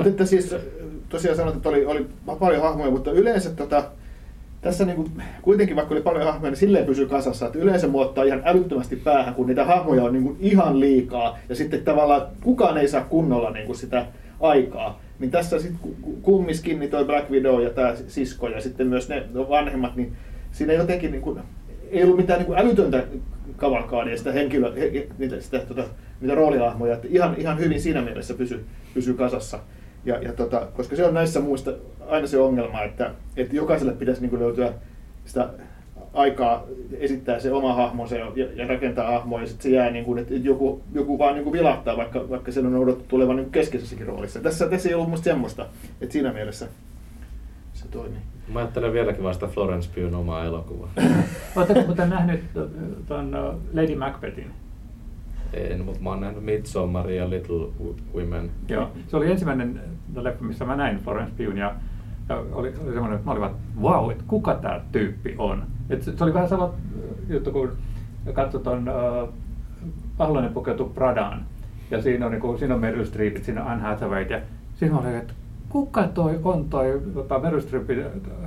Mutta 0.05 0.27
siis 0.27 0.55
tosiaan 1.09 1.37
sanoit, 1.37 1.57
että 1.57 1.69
oli, 1.69 1.87
oli 1.87 2.07
paljon 2.41 2.63
hahmoja, 2.63 2.91
mutta 2.91 3.11
yleensä 3.11 3.51
tota, 3.51 3.85
tässä 4.67 4.85
niinku, 4.85 5.09
kuitenkin 5.43 5.77
vaikka 5.77 5.95
oli 5.95 6.03
paljon 6.03 6.25
hahmoja, 6.25 6.51
niin 6.51 6.59
silleen 6.59 6.87
pysyy 6.87 7.07
kasassa, 7.07 7.47
että 7.47 7.59
yleensä 7.59 7.89
mua 7.89 8.05
ottaa 8.05 8.25
ihan 8.25 8.43
älyttömästi 8.45 8.97
päähän, 8.97 9.35
kun 9.35 9.47
niitä 9.47 9.65
hahmoja 9.65 10.05
on 10.05 10.13
niinku 10.13 10.37
ihan 10.41 10.81
liikaa 10.81 11.39
ja 11.49 11.55
sitten 11.55 11.85
tavallaan 11.85 12.23
kukaan 12.43 12.79
ei 12.79 12.89
saa 12.89 13.05
kunnolla 13.05 13.51
niinku 13.51 13.75
sitä 13.75 14.07
aikaa. 14.41 15.01
Niin 15.19 15.31
tässä 15.31 15.59
sitten 15.59 15.95
kummiskin 16.23 16.79
niin 16.79 16.91
toi 16.91 17.05
Black 17.05 17.31
Widow 17.31 17.63
ja 17.63 17.71
tämä 17.71 17.95
sisko 18.09 18.49
ja 18.49 18.61
sitten 18.61 18.87
myös 18.87 19.09
ne 19.09 19.25
vanhemmat, 19.35 19.97
niin 19.97 20.13
siinä 20.53 20.73
jotenkin 20.73 21.11
niinku, 21.11 21.39
ei 21.91 22.05
ollut 22.05 22.17
mitään 22.17 22.39
niinku 22.39 22.55
älytöntä 22.55 23.05
kavalkaadia 23.57 24.17
sitä 24.17 24.33
henkilö, 24.33 24.73
he, 24.77 25.09
niitä, 25.19 25.41
sitä, 25.41 25.59
tota, 25.59 25.85
niitä 26.21 26.35
roolihahmoja, 26.35 26.95
että 26.95 27.09
ihan, 27.11 27.35
ihan 27.39 27.59
hyvin 27.59 27.81
siinä 27.81 28.03
mielessä 28.03 28.35
pysy, 28.35 28.65
pysyy 28.95 29.15
kasassa. 29.15 29.59
Ja, 30.07 30.23
ja 30.23 30.33
tota, 30.33 30.67
koska 30.77 30.97
se 30.97 31.05
on 31.05 31.15
näissä 31.15 31.41
muista 31.41 31.73
aina 32.09 32.27
se 32.27 32.39
ongelma, 32.39 32.83
että, 32.83 33.11
että 33.37 33.57
jokaiselle 33.57 33.93
pitäisi 33.93 34.27
niin 34.27 34.41
löytyä 34.41 34.73
sitä 35.25 35.49
aikaa 36.13 36.65
esittää 36.99 37.39
se 37.39 37.53
oma 37.53 37.75
hahmonsa 37.75 38.17
ja, 38.17 38.33
ja 38.55 38.67
rakentaa 38.67 39.13
hahmoa, 39.13 39.41
ja 39.41 39.47
sitten 39.47 39.63
se 39.63 39.77
jää 39.77 39.91
niin 39.91 40.05
kuin, 40.05 40.19
että 40.19 40.35
joku, 40.35 40.83
joku 40.95 41.19
vaan 41.19 41.35
niin 41.35 41.45
kuin 41.45 41.53
vilahtaa, 41.53 41.97
vaikka, 41.97 42.31
vaikka 42.31 42.53
sen 42.53 42.67
on 42.67 42.75
odotettu 42.75 43.05
tulevan 43.09 43.37
niin 43.37 43.51
keskeisessäkin 43.51 44.07
roolissa. 44.07 44.41
Tässä, 44.41 44.69
tässä 44.69 44.89
ei 44.89 44.95
ollut 44.95 45.11
musta 45.11 45.25
semmoista, 45.25 45.67
että 46.01 46.13
siinä 46.13 46.33
mielessä 46.33 46.67
se 47.73 47.89
toimii. 47.89 48.21
Mä 48.53 48.59
ajattelen 48.59 48.93
vieläkin 48.93 49.25
vasta 49.25 49.47
Florence 49.47 49.89
Pughin 49.95 50.15
omaa 50.15 50.45
elokuvaa. 50.45 50.91
Oletteko 51.57 51.81
muuten 51.81 52.11
nähnyt 52.11 52.41
tuon 53.09 53.31
Lady 53.75 53.95
Macbethin? 53.95 54.51
En, 55.53 55.85
mutta 55.85 56.01
mä 56.01 56.11
oon 56.11 56.21
nähnyt 56.21 56.45
Midsommar 56.45 57.11
ja 57.11 57.31
Little 57.31 57.67
Women. 58.15 58.51
Joo, 58.69 58.91
se 59.09 59.17
oli 59.17 59.31
ensimmäinen 59.31 59.81
leffa, 60.15 60.45
missä 60.45 60.65
mä 60.65 60.77
näin 60.77 60.99
Florence 60.99 61.33
Pughn 61.37 61.59
ja, 61.59 61.75
ja 62.29 62.37
oli, 62.37 62.69
oli 62.69 62.93
semmoinen, 62.93 63.13
että 63.13 63.25
mä 63.25 63.31
olin 63.31 63.41
vaan, 63.41 63.55
wow, 63.81 64.11
että 64.11 64.25
kuka 64.27 64.55
tämä 64.55 64.81
tyyppi 64.93 65.35
on. 65.39 65.63
Et 65.91 66.03
se, 66.03 66.17
se 66.17 66.25
oli 66.25 66.35
vähän 66.35 66.49
sama 66.49 66.71
juttu, 67.29 67.53
kun 67.53 67.73
katsoi 68.33 68.63
tuon 68.63 68.89
uh, 68.89 69.29
Pahloinen 70.17 70.53
pukeutuu 70.53 70.89
Pradaan 70.89 71.45
ja 71.91 72.03
siinä 72.03 72.27
on, 72.27 72.33
niin 72.33 72.59
siinä 72.59 72.75
on 72.75 72.81
Meryl 72.81 73.05
Streepit, 73.05 73.45
siinä 73.45 73.65
on 73.65 73.71
Anne 73.71 73.83
Hathaway 73.83 74.23
ja 74.23 74.41
siinä 74.75 74.95
mä 74.95 75.01
olin, 75.01 75.17
että 75.17 75.35
kuka 75.69 76.09
toi 76.09 76.41
on 76.45 76.65
toi 76.65 77.03
tota, 77.15 77.39
Meryl 77.39 77.61
Streepin 77.61 78.05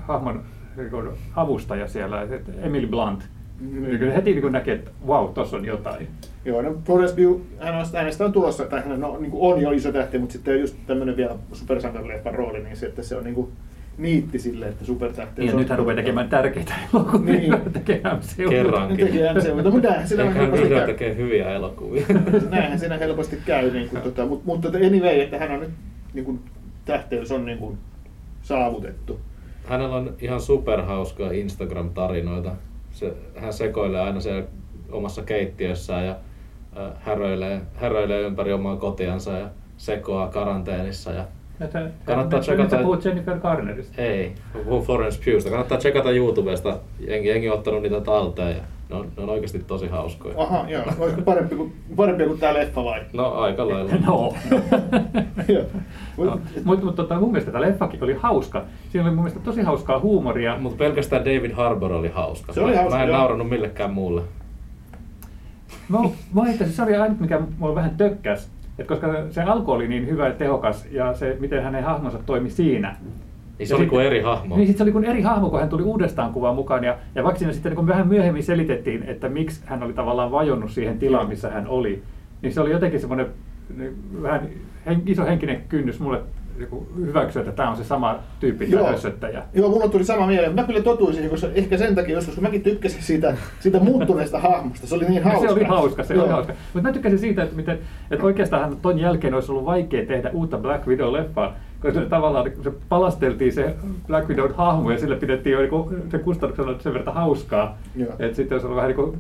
hahmon 0.08 0.44
niin 0.78 1.18
avustaja 1.36 1.88
siellä, 1.88 2.28
Emily 2.62 2.88
Blunt. 2.88 3.30
Mm. 3.60 3.84
Niin 3.84 4.00
kyllä 4.00 4.14
heti 4.14 4.34
niin 4.34 4.52
näki, 4.52 4.72
että 4.72 4.92
wow, 5.08 5.34
tossa 5.34 5.58
on 5.58 5.66
jotain. 5.66 6.08
Joo, 6.46 6.62
no 6.62 6.76
Florence 6.86 7.16
Pugh, 7.16 7.42
hän 7.60 7.76
on, 7.76 7.86
hänestä 7.96 8.26
on 8.26 8.32
tulossa, 8.34 8.66
tai 8.66 8.82
hän 8.82 9.04
on, 9.04 9.22
niin 9.22 9.32
kuin 9.32 9.54
on 9.54 9.62
jo 9.62 9.72
iso 9.72 9.92
tähti, 9.92 10.18
mutta 10.18 10.34
sitten 10.34 10.60
just 10.60 10.76
tämmöinen 10.88 11.18
vielä 11.18 11.36
supersankarileffan 11.54 12.36
rooli, 12.36 12.64
niin 12.64 12.78
se, 12.78 12.86
että 12.86 13.04
se 13.04 13.16
on 13.16 13.24
niin 13.24 13.36
kuin 13.36 13.52
niitti 13.98 14.40
silleen, 14.40 14.72
että 14.72 14.86
supertähti. 14.86 15.42
Niin, 15.42 15.52
ja 15.52 15.58
nyt 15.58 15.70
hän 15.70 15.80
rupeaa 15.80 15.96
tekemään 15.96 16.30
tärkeitä 16.30 16.74
elokuvia, 16.94 17.34
Niin. 17.34 17.56
tekee 17.74 18.02
MCU. 18.04 18.50
Kerrankin. 18.50 18.98
Tekee 19.08 19.34
MCU, 19.34 19.56
mutta 19.72 19.88
näinhän 19.88 20.08
siinä 20.08 20.26
hän 20.26 20.34
helposti 20.34 20.70
käy. 20.70 20.86
tekee 20.86 21.16
hyviä 21.16 21.50
elokuvia. 21.52 22.06
Näinhän 22.50 22.80
siinä 22.80 22.98
helposti 22.98 23.38
käy, 23.46 23.72
niin 23.72 23.90
kuin, 23.90 24.02
tota, 24.02 24.26
mutta, 24.26 24.46
mutta 24.46 24.68
anyway, 24.68 25.20
että 25.20 25.38
hän 25.40 25.52
on 25.52 25.60
nyt, 25.60 25.70
niin 26.14 26.26
kuin, 26.26 26.40
tähteys 26.86 27.32
on 27.32 27.46
niin 27.46 27.58
kuin, 27.58 27.78
saavutettu. 28.42 29.20
Hänellä 29.66 29.96
on 29.96 30.14
ihan 30.22 30.42
superhauskoja 30.42 31.32
Instagram-tarinoita. 31.32 32.52
Se, 33.00 33.14
hän 33.36 33.54
sekoilee 33.54 34.02
aina 34.02 34.20
siellä 34.20 34.44
omassa 34.92 35.22
keittiössään 35.24 36.06
ja 36.06 36.16
äh, 36.78 36.92
häröilee, 37.00 37.62
häröilee 37.76 38.22
ympäri 38.22 38.54
omaa 38.54 38.76
kotiansa 38.76 39.32
ja 39.32 39.50
sekoaa 39.78 40.28
karanteenissa. 40.28 41.12
Ja 41.12 41.26
Että, 41.62 41.90
Kannattaa 42.06 42.40
tsekata- 42.40 42.82
puhut 42.82 43.06
Jennifer 43.06 43.40
Garnerista. 43.40 44.02
ei, 44.02 44.32
puhun 44.66 44.84
Florence 44.84 45.20
Pughsta. 45.32 45.50
Kannattaa 45.50 45.78
tsekata 45.78 46.12
YouTubesta. 46.12 46.78
Jengi, 47.00 47.28
jengi 47.30 47.50
on 47.50 47.58
ottanut 47.58 47.82
niitä 47.82 48.02
talteen 48.02 48.56
ja 48.58 48.64
ne 48.90 48.96
on, 48.96 49.08
ne 49.18 49.24
on 49.24 49.30
oikeasti 49.30 49.60
tosi 49.60 49.88
hauskoja. 49.88 50.36
Aha, 50.38 50.66
joo. 50.70 50.84
Olisiko 51.00 51.22
parempi 51.22 51.56
kuin, 51.56 51.74
parempi 51.96 52.26
kuin 52.26 52.40
tämä 52.40 52.54
leffa 52.54 52.84
vai? 52.84 53.02
No 53.14 53.32
aika 53.34 53.68
lailla. 53.68 53.92
No. 54.08 54.34
No. 56.18 56.40
Mutta 56.64 56.86
mut, 56.86 56.96
tota, 56.96 57.20
mun 57.20 57.32
mielestä 57.32 57.52
tämä 57.52 57.62
leffakin 57.62 58.04
oli 58.04 58.14
hauska. 58.14 58.64
Siinä 58.92 59.08
oli 59.08 59.16
mun 59.16 59.24
mielestä 59.24 59.40
tosi 59.44 59.62
hauskaa 59.62 60.00
huumoria. 60.00 60.58
Mutta 60.60 60.78
pelkästään 60.78 61.22
David 61.26 61.52
Harbour 61.52 61.92
oli 61.94 62.10
hauska. 62.10 62.54
Se 62.54 62.62
oli 62.62 62.72
Mä- 62.72 62.78
hauska, 62.82 62.98
Mä 62.98 63.04
en 63.04 63.10
naurannut 63.12 63.50
millekään 63.50 63.92
muulle. 63.94 64.22
No, 65.90 66.12
mä 66.34 66.42
asiassa 66.42 66.66
se 66.76 66.84
oli 66.84 66.96
ainut, 66.96 67.20
mikä 67.20 67.42
mulla 67.60 67.76
vähän 67.76 67.98
tökkäs. 67.98 68.50
Et 68.80 68.88
koska 68.88 69.08
se 69.32 69.42
alku 69.44 69.72
oli 69.72 69.88
niin 69.88 70.08
hyvä 70.08 70.28
ja 70.28 70.34
tehokas 70.34 70.86
ja 70.92 71.14
se, 71.14 71.38
miten 71.40 71.64
hänen 71.64 71.84
hahmonsa 71.84 72.20
toimi 72.26 72.50
siinä. 72.50 72.96
Niin 73.60 73.68
se 73.68 73.74
Ja 73.74 73.76
oli 73.78 73.84
sit- 73.84 73.90
kuin 73.90 74.06
eri 74.06 74.22
hahmo. 74.22 74.56
Niin, 74.58 74.68
sit 74.68 74.78
se 74.78 74.84
oli 74.84 74.92
kuin 74.92 75.06
eri 75.06 75.22
hahmo, 75.22 75.50
kun 75.50 75.60
hän 75.60 75.70
tuli 75.70 75.84
uudestaan 75.84 76.34
kuvaan 76.34 76.56
mukaan. 76.56 76.84
Ja, 76.84 76.98
ja 77.16 77.24
vaikka 77.24 77.40
siinä 77.40 77.54
sitten 77.54 77.76
niin 77.76 77.88
vähän 77.88 78.08
myöhemmin 78.08 78.44
selitettiin, 78.44 79.04
että 79.04 79.30
miksi 79.30 79.62
hän 79.66 79.84
oli 79.84 79.94
tavallaan 79.94 80.32
vajonnut 80.32 80.72
siihen 80.72 81.00
tilaan, 81.00 81.28
missä 81.30 81.50
hän 81.50 81.68
oli, 81.68 82.04
niin 82.42 82.54
se 82.54 82.62
oli 82.62 82.72
jotenkin 82.72 83.00
semmoinen 83.00 83.28
niin, 83.78 83.96
vähän 84.22 84.42
hen, 84.86 85.02
iso 85.06 85.26
henkinen 85.26 85.62
kynnys 85.70 86.00
mulle 86.00 86.22
niin 86.58 86.88
hyväksyä, 87.06 87.40
että 87.42 87.52
tämä 87.52 87.70
on 87.70 87.78
se 87.78 87.84
sama 87.84 88.20
tyyppi, 88.40 88.66
tämä 88.66 88.82
Joo. 88.82 88.92
hössöttäjä. 88.92 89.44
Joo, 89.54 89.70
mulla 89.70 89.88
tuli 89.88 90.04
sama 90.04 90.28
mieleen. 90.28 90.56
Mä 90.56 90.64
kyllä 90.64 90.82
totuin 90.82 91.14
siihen, 91.14 91.30
koska 91.30 91.48
ehkä 91.56 91.78
sen 91.78 91.96
takia 91.96 92.16
joskus, 92.16 92.36
kun 92.36 92.44
mäkin 92.44 92.62
tykkäsin 92.62 93.04
siitä, 93.04 93.38
siitä 93.60 93.80
muuttuneesta 93.80 94.40
hahmosta. 94.40 94.88
Se 94.88 94.96
oli 94.96 95.06
niin 95.06 95.24
hauska. 95.24 95.48
Se 95.48 95.54
oli 95.54 95.64
hauska, 95.64 96.04
se 96.04 96.14
Joo. 96.14 96.24
oli 96.24 96.32
hauska. 96.32 96.54
Mutta 96.74 96.90
mä 96.90 96.94
tykkäsin 96.94 97.20
siitä, 97.20 97.44
että, 97.44 97.56
miten, 97.56 97.80
että 98.12 98.26
oikeastaan 98.26 98.78
ton 98.82 99.00
jälkeen 99.00 99.34
olisi 99.34 99.52
ollut 99.52 99.66
vaikea 99.66 100.06
tehdä 100.06 100.30
uutta 100.34 100.58
Black 100.58 100.88
Widow-leffaa, 100.88 101.52
koska 101.82 102.00
se 102.00 102.06
tavallaan 102.06 102.52
kun 102.52 102.64
se 102.64 102.72
palasteltiin 102.90 103.54
se 103.54 103.76
Black 104.08 104.30
Widown 104.30 104.54
hahmo 104.56 104.92
ja 104.92 105.00
sille 105.00 105.16
pidettiin 105.16 105.54
jo 105.54 105.60
niinku, 105.60 105.94
se 106.10 106.18
kustannuksella 106.18 106.80
sen 106.80 106.94
verran 106.94 107.16
hauskaa. 107.16 107.78
Joo. 107.96 108.14
Että 108.20 108.36
sitten 108.36 108.56
olisi 108.56 108.68
ollut 108.68 108.76
vähän 108.76 108.88
niin 108.88 108.96
kuin 108.96 109.20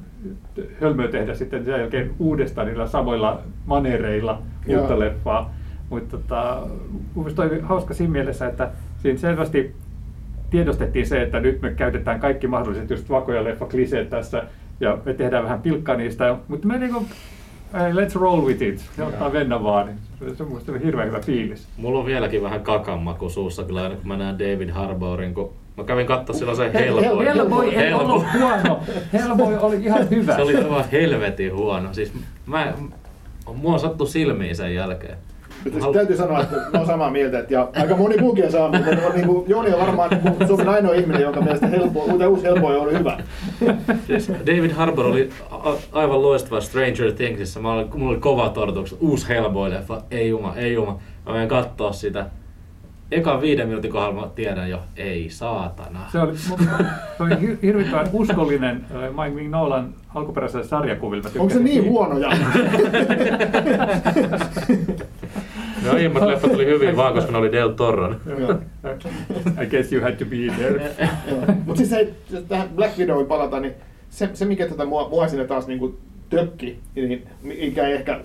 hölmöä 0.82 1.08
tehdä 1.08 1.34
sitten 1.34 1.66
sen 1.66 1.80
jälkeen 1.80 2.12
uudestaan 2.20 2.68
niillä 2.68 2.88
samoilla 2.88 3.42
manereilla 3.66 4.42
uutta 4.68 5.00
leffaa. 5.00 5.54
Mutta 5.90 6.18
tota, 6.18 6.68
mun 7.14 7.26
oli 7.38 7.60
hauska 7.62 7.94
siinä 7.94 8.12
mielessä, 8.12 8.48
että 8.48 8.72
siinä 8.98 9.20
selvästi 9.20 9.76
tiedostettiin 10.50 11.08
se, 11.08 11.22
että 11.22 11.40
nyt 11.40 11.62
me 11.62 11.72
käytetään 11.72 12.20
kaikki 12.20 12.48
mahdolliset 12.48 12.90
just 12.90 13.10
vakoja 13.10 13.44
leffa 13.44 13.66
kliseet 13.66 14.10
tässä 14.10 14.44
ja 14.80 14.98
me 15.06 15.14
tehdään 15.14 15.44
vähän 15.44 15.62
pilkkaa 15.62 15.96
niistä, 15.96 16.38
mutta 16.48 16.68
me 16.68 16.78
niinku, 16.78 17.06
hey, 17.74 17.92
let's 17.92 18.16
roll 18.20 18.46
with 18.46 18.62
it, 18.64 18.80
se 18.96 19.04
ottaa 19.04 19.30
mennä 19.30 19.64
vaan. 19.64 19.86
niin 20.20 20.36
Se, 20.38 20.44
mun 20.44 20.62
oli 20.70 20.84
hirveän 20.84 21.08
hyvä 21.08 21.20
fiilis. 21.20 21.68
Mulla 21.78 22.00
on 22.00 22.06
vieläkin 22.06 22.44
vähän 22.44 22.62
kakanmaku 22.62 23.30
suussa 23.30 23.64
kyllä 23.64 23.82
aina 23.84 23.96
kun 23.96 24.08
mä 24.08 24.18
näen 24.18 24.40
David 24.40 24.70
Harbourin, 24.70 25.34
kun 25.34 25.54
mä 25.78 25.84
kävin 25.84 26.08
katsoa 26.08 26.36
silloin 26.36 26.58
se 26.58 26.68
Hel- 26.74 27.02
Hellboy. 27.04 27.26
Hellboy 27.26 27.66
ei 27.66 27.76
Hellboy. 27.76 28.06
ollut 28.06 28.26
huono, 28.40 28.80
Hellboy 29.14 29.58
oli 29.58 29.84
ihan 29.84 30.10
hyvä. 30.10 30.36
Se 30.36 30.42
oli 30.42 30.56
aivan 30.56 30.86
helvetin 30.92 31.56
huono. 31.56 31.94
Siis 31.94 32.14
mä, 32.46 32.74
mua 33.56 33.78
sattu 33.78 34.06
silmiin 34.06 34.56
sen 34.56 34.76
jälkeen. 34.76 35.18
Mutta 35.64 35.80
siis 35.80 35.94
täytyy 35.94 36.18
sanoa, 36.18 36.42
että 36.42 36.56
mä 36.56 36.78
oon 36.78 36.86
samaa 36.86 37.10
mieltä, 37.12 37.40
että 37.40 37.54
ja 37.54 37.70
aika 37.76 37.96
moni 37.96 38.18
muukin 38.18 38.46
on 38.46 38.52
samaa 38.52 38.70
mieltä. 38.70 39.08
On, 39.08 39.14
niin 39.16 39.26
kuin, 39.28 39.50
Joni 39.50 39.74
on 39.74 39.80
varmaan 39.80 40.10
niin 40.10 40.22
kuin, 40.36 40.48
Suomen 40.48 40.70
ainoa 40.70 40.94
ihminen, 40.94 41.22
jonka 41.22 41.42
mielestä 41.42 41.68
helppo, 41.68 42.04
uusi 42.04 42.44
Hellboy 42.44 42.78
oli 42.78 42.98
hyvä. 42.98 43.18
Siis 44.08 44.30
David 44.30 44.72
Harbour 44.72 45.06
oli 45.06 45.30
a- 45.52 45.74
aivan 45.92 46.22
loistava 46.22 46.62
Stranger. 46.62 47.14
Mä 47.62 47.74
olin, 47.74 47.88
mulla 47.96 48.12
oli 48.12 48.20
kova 48.20 48.54
odotukset. 48.58 48.98
Uusi 49.02 49.28
Hellboy-leffa. 49.30 50.02
Ei 50.12 50.30
juma, 50.30 50.54
ei 50.56 50.74
juma. 50.74 51.00
Mä 51.26 51.32
menen 51.34 51.48
kattoo 51.48 51.94
sitä. 51.94 52.26
Ekan 53.12 53.42
viiden 53.42 53.68
minuutin 53.68 53.92
kohdalla 53.92 54.22
mä 54.22 54.28
tiedän 54.36 54.70
jo, 54.70 54.80
ei 54.98 55.30
saatana. 55.30 56.00
Se 56.12 56.20
oli, 56.20 56.38
se 56.38 56.54
oli 57.20 57.36
hir- 57.36 57.58
hirvittävän 57.62 58.08
uskollinen 58.14 58.86
äh, 58.96 59.02
Mike 59.26 59.36
Mignolan 59.42 59.94
alkuperäiselle 60.16 60.66
sarjakuvilta. 60.66 61.30
Onko 61.40 61.54
se 61.54 61.60
niin 61.60 61.84
huonoja? 61.90 62.30
Ne 65.90 65.96
aiemmat 65.96 66.24
leffat 66.28 66.54
oli 66.54 66.66
hyvin 66.66 66.98
vaan, 66.98 67.14
koska 67.14 67.32
ne 67.32 67.38
oli 67.38 67.52
Del 67.52 67.70
Toron. 67.70 68.22
Joo. 68.40 68.56
I 69.64 69.66
guess 69.66 69.94
you 69.94 70.04
had 70.04 70.12
to 70.12 70.26
be 70.26 70.36
there. 70.58 70.92
Mutta 71.66 71.86
siis 71.86 72.08
jos 72.30 72.44
tähän 72.44 72.70
Black 72.76 72.98
Widowiin 72.98 73.28
palata, 73.28 73.60
niin 73.60 73.74
se, 74.10 74.30
se 74.34 74.46
mikä 74.46 74.68
tätä 74.68 74.86
mua, 74.86 75.10
mua 75.10 75.28
siinä 75.28 75.46
taas 75.46 75.68
niin 75.68 75.80
kuin 75.80 75.98
tökki, 76.30 76.80
niin 76.96 77.28
mikä 77.42 77.88
ei 77.88 77.94
ehkä 77.94 78.20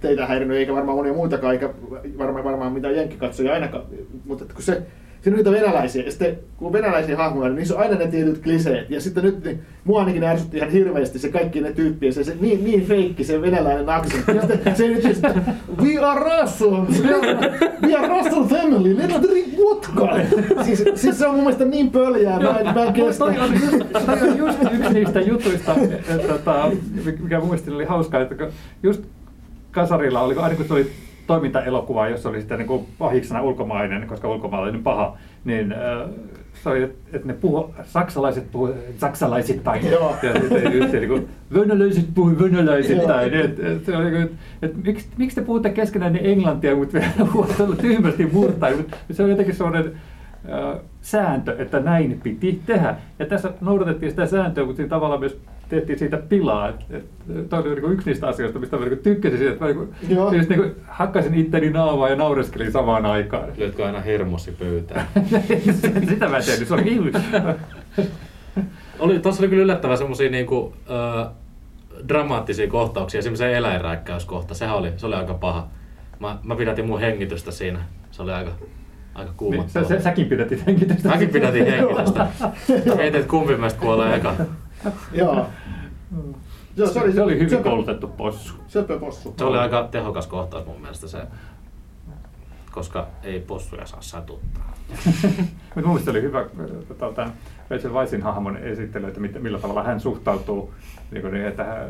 teitä 0.00 0.26
häirinyt, 0.26 0.56
eikä 0.56 0.74
varmaan 0.74 0.98
monia 0.98 1.12
muitakaan, 1.12 1.52
eikä 1.52 1.70
varmaan, 2.18 2.44
varmaan 2.44 2.72
mitään 2.72 2.96
jenkkikatsoja 2.96 3.52
ainakaan, 3.52 3.84
mutta 4.24 4.44
että 4.44 4.54
kun 4.54 4.62
se, 4.62 4.82
siinä 5.22 5.38
on 5.38 5.44
niitä 5.44 5.50
venäläisiä, 5.50 6.02
ja 6.04 6.10
sitten 6.10 6.38
kun 6.56 6.72
venäläisiä 6.72 7.16
hahmoja, 7.16 7.48
niin 7.48 7.56
niissä 7.56 7.74
on 7.74 7.80
aina 7.80 7.94
ne 7.94 8.06
tietyt 8.06 8.38
kliseet, 8.38 8.90
ja 8.90 9.00
sitten 9.00 9.24
nyt 9.24 9.44
niin, 9.44 9.60
mua 9.84 10.00
ainakin 10.00 10.24
ärsytti 10.24 10.56
ihan 10.56 10.70
hirveästi 10.70 11.18
se 11.18 11.28
kaikki 11.28 11.60
ne 11.60 11.72
tyyppiä, 11.72 12.12
se, 12.12 12.24
se 12.24 12.36
niin, 12.40 12.64
niin 12.64 12.86
feikki 12.86 13.24
se 13.24 13.42
venäläinen 13.42 13.88
aksentti, 13.88 14.32
ja 14.36 14.46
sitten 14.46 14.76
se 14.76 14.88
nyt 14.88 15.02
siis, 15.02 15.22
we 15.82 15.98
are 15.98 16.20
Russians, 16.20 17.02
we 17.02 17.14
are, 17.14 17.50
we 17.86 17.96
are 17.96 18.08
Russian 18.08 18.48
family, 18.48 18.96
let's 18.96 19.22
drink 19.28 19.46
vodka. 19.58 20.16
Siis, 20.64 20.84
siis 20.94 21.18
se 21.18 21.26
on 21.26 21.34
mun 21.34 21.44
mielestä 21.44 21.64
niin 21.64 21.90
pöljää, 21.90 22.40
mä 22.40 22.58
en, 22.58 22.74
mä 22.74 22.84
en 22.84 22.92
kestä. 22.92 23.24
Toi 23.24 23.38
on, 23.38 23.52
just, 23.54 23.92
toi 24.06 24.30
on 24.30 24.38
just 24.38 24.58
yksi 24.72 24.92
niistä 24.92 25.20
jutuista, 25.20 25.74
että, 26.08 26.28
tota, 26.28 26.70
mikä 27.20 27.38
mun 27.38 27.48
mielestä 27.48 27.74
oli 27.74 27.84
hauskaa, 27.84 28.20
että 28.20 28.48
just 28.82 29.02
Kasarilla 29.70 30.20
oli, 30.20 30.34
aina 30.36 30.56
kun 30.56 30.66
se 30.66 30.72
oli 30.72 30.90
toimintaelokuva, 31.26 32.08
jossa 32.08 32.28
oli 32.28 32.40
sitten 32.40 32.58
niin 32.58 32.86
pahiksena 32.98 33.42
ulkomainen, 33.42 34.06
koska 34.06 34.28
ulkomaalainen 34.28 34.82
paha, 34.82 35.16
niin 35.44 35.72
äh, 35.72 36.08
se 36.62 36.68
oli, 36.68 36.82
että 36.82 37.26
ne 37.28 37.32
puhu, 37.32 37.74
saksalaiset 37.84 38.50
puhu 38.52 38.74
saksalaisittain. 38.98 39.90
Joo. 39.90 40.16
Ja 40.22 40.40
sitten 40.40 40.78
just 40.78 40.90
se, 40.90 41.00
niin 41.00 41.08
kuin, 41.08 41.28
venäläiset 41.54 42.06
puhui 42.14 42.38
venäläisittäin. 42.38 43.32
Joo. 43.32 43.44
Et, 43.44 43.60
et, 43.60 43.84
se 43.84 43.96
oli, 43.96 44.10
niin 44.10 44.28
kuin, 44.28 44.38
että 44.62 44.78
miksi, 44.84 45.08
miksi 45.16 45.34
te 45.34 45.42
puhutte 45.46 45.70
keskenään 45.70 46.12
niin 46.12 46.26
englantia, 46.26 46.76
mutta 46.76 46.98
vielä 46.98 47.76
tyhmästi 47.80 48.26
murtain. 48.32 48.86
Se 49.10 49.22
on 49.22 49.30
jotenkin 49.30 49.54
sellainen 49.54 49.92
äh, 50.52 50.80
sääntö, 51.00 51.56
että 51.58 51.80
näin 51.80 52.20
piti 52.22 52.62
tehdä. 52.66 52.96
Ja 53.18 53.26
tässä 53.26 53.52
noudatettiin 53.60 54.10
sitä 54.10 54.26
sääntöä, 54.26 54.64
mutta 54.64 54.76
siinä 54.76 54.88
tavallaan 54.88 55.20
myös 55.20 55.40
tehtiin 55.70 55.98
siitä 55.98 56.16
pilaa. 56.16 56.68
Et, 56.68 56.76
et, 56.90 57.04
toi 57.48 57.58
oli 57.60 57.80
niin 57.80 57.92
yksi 57.92 58.10
niistä 58.10 58.28
asioista, 58.28 58.58
mistä 58.58 58.76
mä 58.76 58.84
niin 58.84 58.98
tykkäsin 58.98 59.38
siitä, 59.38 59.52
että 59.52 59.64
mä 59.64 59.70
niin 59.70 60.36
just 60.38 60.48
niin 60.48 60.74
hakkasin 60.88 61.34
itteni 61.34 61.70
naavaa 61.70 62.08
ja 62.08 62.16
naureskelin 62.16 62.72
samaan 62.72 63.06
aikaan. 63.06 63.48
Lyötkö 63.56 63.86
aina 63.86 64.00
hermosi 64.00 64.52
pöytään? 64.52 65.06
Sitä 66.08 66.28
mä 66.28 66.36
en 66.36 66.44
tehnyt, 66.44 66.68
se 66.68 66.74
oli 66.74 66.82
ihme. 66.92 67.10
Oli, 68.98 69.18
tossa 69.18 69.42
oli 69.42 69.48
kyllä 69.48 69.62
yllättävän 69.62 69.98
semmosia 69.98 70.30
niinku, 70.30 70.72
ö, 70.90 71.26
dramaattisia 72.08 72.68
kohtauksia, 72.68 73.22
semmoisen 73.22 73.52
eläinrääkkäyskohta, 73.54 74.54
sehän 74.54 74.76
oli, 74.76 74.92
se 74.96 75.06
oli 75.06 75.14
aika 75.14 75.34
paha. 75.34 75.68
Mä, 76.18 76.38
mä 76.42 76.56
pidätin 76.56 76.86
mun 76.86 77.00
hengitystä 77.00 77.50
siinä, 77.50 77.78
se 78.10 78.22
oli 78.22 78.32
aika, 78.32 78.50
aika 79.14 79.30
Niin, 79.30 79.36
kuumottava. 79.36 79.84
sä, 79.84 79.94
sä, 79.96 80.00
säkin 80.00 80.26
pidätit 80.26 80.66
hengitystä. 80.66 81.08
Mäkin 81.08 81.28
pidätin 81.28 81.66
hengitystä. 81.66 82.26
Mietin, 82.96 83.20
että 83.20 83.30
kumpi 83.30 83.56
meistä 83.56 83.80
kuolee 83.80 84.16
eka. 84.16 84.34
Joo. 85.12 85.46
Joo, 86.76 86.88
Se 86.88 87.00
oli, 87.00 87.12
se 87.12 87.22
oli 87.22 87.34
hyvin 87.34 87.50
söpö- 87.50 87.62
koulutettu 87.62 88.08
possu. 88.08 88.54
Söpö 88.68 88.98
possu. 88.98 89.34
Se 89.38 89.44
oli 89.44 89.58
aika 89.58 89.88
tehokas 89.90 90.26
kohtaus 90.26 90.66
mun 90.66 90.80
mielestä 90.80 91.08
se, 91.08 91.22
koska 92.72 93.06
ei 93.22 93.40
possuja 93.40 93.86
saa 93.86 94.02
satuttaa. 94.02 94.74
Mutta 94.92 95.74
mun 95.74 95.88
mielestä 95.88 96.10
oli 96.10 96.22
hyvä 96.22 96.44
tämän 97.14 97.32
Rachel 97.70 97.92
Weiszin 97.92 98.22
hahmon 98.22 98.56
esittely, 98.56 99.06
että 99.08 99.20
mit- 99.20 99.42
millä 99.42 99.58
tavalla 99.58 99.82
hän 99.82 100.00
suhtautuu, 100.00 100.74
niin 101.10 101.22
kuin 101.22 101.34
niin, 101.34 101.46
että 101.46 101.64
hän, 101.64 101.88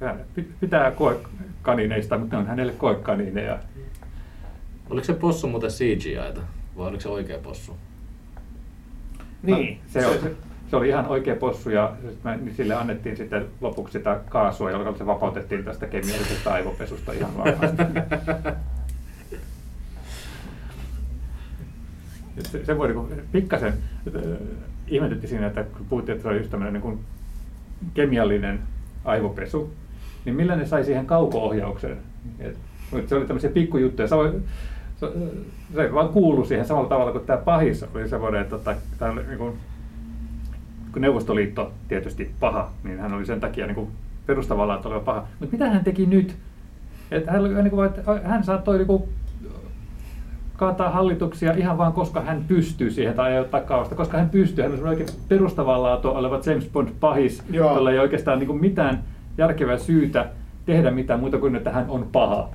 hän 0.00 0.20
pit- 0.38 0.52
pitää 0.60 0.90
koekanineista, 0.90 2.18
mutta 2.18 2.36
ne 2.36 2.40
on 2.42 2.48
hänelle 2.48 2.72
koekanineja. 2.72 3.58
Oliko 4.90 5.04
se 5.06 5.12
possu 5.12 5.48
muuten 5.48 5.70
CGI-ta 5.70 6.40
vai 6.76 6.88
oliko 6.88 7.00
se 7.00 7.08
oikea 7.08 7.38
possu? 7.38 7.76
Niin. 9.42 9.80
Se, 9.86 10.00
se, 10.00 10.20
se, 10.20 10.34
se 10.70 10.76
oli 10.76 10.88
ihan 10.88 11.06
oikea 11.06 11.36
possu 11.36 11.70
ja 11.70 11.92
mä, 12.24 12.36
niin 12.36 12.54
sille 12.54 12.74
annettiin 12.74 13.16
sitten 13.16 13.46
lopuksi 13.60 13.92
sitä 13.92 14.20
kaasua, 14.28 14.70
jolla 14.70 14.98
se 14.98 15.06
vapautettiin 15.06 15.64
tästä 15.64 15.86
kemiallisesta 15.86 16.52
aivopesusta 16.52 17.12
ihan 17.12 17.36
varmasti. 17.36 17.82
Se, 22.40 22.64
se 22.64 22.78
voi 22.78 22.88
niinku 22.88 23.08
pikkasen 23.32 23.72
äh, 24.16 24.22
ihmetytti 24.88 25.26
siinä, 25.26 25.46
että 25.46 25.64
kun 25.64 25.86
puhuttiin, 25.88 26.16
että 26.16 26.22
se 26.22 26.28
oli 26.28 26.38
just 26.38 26.50
tämmöinen 26.50 26.72
niin 26.72 26.82
kuin 26.82 27.00
kemiallinen 27.94 28.60
aivopesu, 29.04 29.72
niin 30.24 30.36
millä 30.36 30.56
ne 30.56 30.66
sai 30.66 30.84
siihen 30.84 31.06
kauko-ohjauksen? 31.06 31.96
Et, 32.38 32.56
se 33.06 33.14
oli 33.14 33.26
tämmöisiä 33.26 33.50
pikkujuttuja. 33.50 34.08
Se, 34.08 34.14
oli- 34.14 34.40
se, 34.96 35.06
se 35.74 35.94
vaan 35.94 36.08
kuului 36.08 36.46
siihen 36.46 36.66
samalla 36.66 36.88
tavalla 36.88 37.12
kuin 37.12 37.26
tämä 37.26 37.38
pahis 37.38 37.84
oli 37.94 38.08
semmoinen, 38.08 38.40
että 38.40 38.58
tota, 38.58 38.74
tää 38.98 39.10
oli 39.10 39.22
niin 39.26 39.38
kuin, 39.38 39.58
kun 40.92 41.02
Neuvostoliitto 41.02 41.72
tietysti 41.88 42.30
paha, 42.40 42.70
niin 42.84 42.98
hän 42.98 43.14
oli 43.14 43.26
sen 43.26 43.40
takia 43.40 43.66
niin 43.66 43.74
kuin 43.74 43.88
perustavalla 44.26 44.74
että 44.76 44.88
oleva 44.88 45.00
paha. 45.00 45.26
Mutta 45.40 45.52
mitä 45.52 45.70
hän 45.70 45.84
teki 45.84 46.06
nyt? 46.06 46.36
Että 47.10 47.32
hän, 47.32 47.40
oli 47.40 47.54
niin 47.54 47.70
kuin, 47.70 47.86
että 47.86 48.02
hän 48.24 48.44
saattoi 48.44 48.76
niin 48.76 48.86
kuin, 48.86 49.02
kaataa 50.56 50.90
hallituksia 50.90 51.52
ihan 51.52 51.78
vaan 51.78 51.92
koska 51.92 52.20
hän 52.20 52.44
pystyy 52.48 52.90
siihen 52.90 53.14
tai 53.14 53.28
aiheuttaa 53.30 53.60
kaaosta, 53.60 53.94
koska 53.94 54.18
hän 54.18 54.30
pystyy. 54.30 54.62
Hän 54.62 54.72
on 54.72 54.78
semmoinen 54.78 55.00
oikein 55.00 55.18
perustavaa 55.28 55.82
laatua 55.82 56.18
oleva 56.18 56.40
James 56.46 56.68
Bond 56.72 56.88
pahis, 57.00 57.42
Joo. 57.50 57.74
jolla 57.74 57.90
ei 57.90 57.98
oikeastaan 57.98 58.38
niin 58.38 58.46
kuin 58.46 58.60
mitään 58.60 59.02
järkevää 59.38 59.78
syytä 59.78 60.26
tehdä 60.66 60.90
mitään 60.90 61.20
muuta 61.20 61.38
kuin, 61.38 61.56
että 61.56 61.72
hän 61.72 61.84
on 61.88 62.08
paha. 62.12 62.48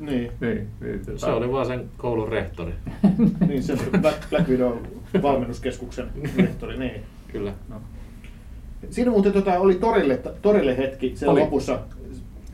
Niin. 0.00 0.32
Niin, 0.40 0.66
niin, 0.80 1.00
tota- 1.00 1.18
Se 1.18 1.26
oli 1.26 1.52
vaan 1.52 1.66
sen 1.66 1.84
koulun 1.96 2.28
rehtori. 2.28 2.74
Niin, 3.48 3.62
se 3.62 3.76
Black, 4.00 4.30
Black 4.30 4.48
Widow 4.48 4.72
valmennuskeskuksen 5.22 6.06
rehtori, 6.38 6.78
niin. 6.78 7.02
Kyllä. 7.32 7.52
No. 7.68 7.76
Siinä 8.90 9.10
muuten 9.10 9.32
tota, 9.32 9.58
oli 9.58 9.74
torille, 9.74 10.20
torille 10.42 10.76
hetki 10.76 11.12
siellä 11.16 11.32
Oli. 11.32 11.40
lopussa. 11.40 11.78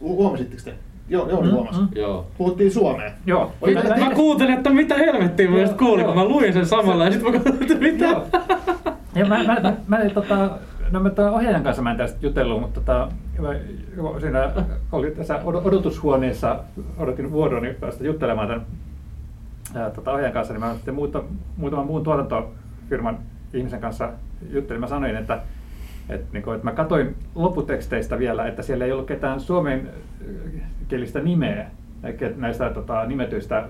Hu- 0.00 0.06
Huomasitteko 0.08 0.62
te? 0.64 0.74
Joo, 1.08 1.28
Jouni 1.30 1.48
Mm, 1.48 1.54
huomasi. 1.54 1.80
mm. 1.80 1.88
Joo. 1.94 2.26
Puhuttiin 2.38 2.72
suomea. 2.72 3.10
Joo. 3.26 3.52
Oli 3.60 3.74
Mä- 3.74 3.82
mä- 3.82 3.96
Mä 4.08 4.14
kuuntelin, 4.14 4.54
että 4.54 4.70
mitä 4.70 4.94
helvettiä 4.94 5.50
mä 5.50 5.58
just 5.60 5.76
kuulin, 5.76 6.04
kun 6.06 6.14
mä 6.14 6.24
luin 6.24 6.52
sen 6.52 6.66
samalla 6.66 7.04
ja 7.04 7.12
sit 7.12 7.22
mä 7.22 7.30
kuuntelin, 7.30 7.62
että 7.62 7.74
mitä? 7.78 8.04
Joo. 8.04 8.26
Ja 9.14 9.26
mä, 9.26 9.44
mä, 9.44 9.60
mä, 9.60 9.72
mä, 9.86 9.98
tota, 10.14 10.50
no 10.90 11.00
mä 11.00 11.10
tämän 11.10 11.32
ohjaajan 11.32 11.62
kanssa 11.62 11.82
mä 11.82 11.90
en 11.90 11.96
tästä 11.96 12.18
jutellut, 12.22 12.60
mutta 12.60 12.80
tota, 12.80 13.08
mä, 13.38 13.48
joo, 13.96 14.20
siinä 14.20 14.50
oli 14.92 15.10
tässä 15.10 15.34
od- 15.44 15.66
odotushuoneessa, 15.66 16.58
odotin 16.98 17.32
vuoroni 17.32 17.74
päästä 17.74 18.04
juttelemaan 18.04 18.48
tämän 18.48 18.66
ää, 19.74 19.90
tota, 19.90 20.12
ohjaajan 20.12 20.32
kanssa, 20.32 20.54
niin 20.54 20.60
mä 20.64 20.74
sitten 20.74 20.94
muuta, 20.94 21.22
muutaman 21.56 21.86
muun 21.86 22.02
tuotantofirman 22.04 23.18
ihmisen 23.54 23.80
kanssa 23.80 24.12
juttelin. 24.50 24.80
Mä 24.80 24.86
sanoin, 24.86 25.16
että, 25.16 25.40
että, 26.08 26.26
niin 26.32 26.42
kuin, 26.42 26.54
että 26.54 26.64
mä 26.64 26.72
katsoin 26.72 27.16
lopputeksteistä 27.34 28.18
vielä, 28.18 28.46
että 28.46 28.62
siellä 28.62 28.84
ei 28.84 28.92
ollut 28.92 29.06
ketään 29.06 29.40
suomen 29.40 29.88
kielistä 30.88 31.20
nimeä 31.20 31.66
näistä 32.36 32.70
tota, 32.70 33.04
nimetyistä 33.04 33.68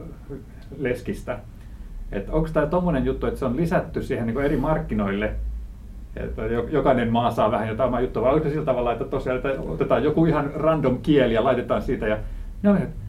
leskistä. 0.79 1.39
Että 2.13 2.33
onko 2.33 2.49
tämä 2.53 2.67
tuommoinen 2.67 3.05
juttu, 3.05 3.27
että 3.27 3.39
se 3.39 3.45
on 3.45 3.57
lisätty 3.57 4.03
siihen 4.03 4.27
niin 4.27 4.41
eri 4.41 4.57
markkinoille, 4.57 5.33
että 6.17 6.43
jo- 6.43 6.69
jokainen 6.71 7.13
maa 7.13 7.31
saa 7.31 7.51
vähän 7.51 7.69
jotain 7.69 7.89
omaa 7.89 8.01
juttua, 8.01 8.23
vai 8.23 8.35
onko 8.35 8.45
se 8.45 8.51
sillä 8.51 8.65
tavalla, 8.65 8.93
että 8.93 9.05
tosiaan 9.05 9.37
että 9.37 9.61
otetaan 9.61 10.05
joku 10.05 10.27
ihan 10.27 10.51
random 10.55 10.99
kieli 11.03 11.35
ja 11.35 11.45
laitetaan 11.45 11.83
siitä 11.83 12.07
ja 12.07 12.19
ne 12.63 12.71
että 12.71 13.06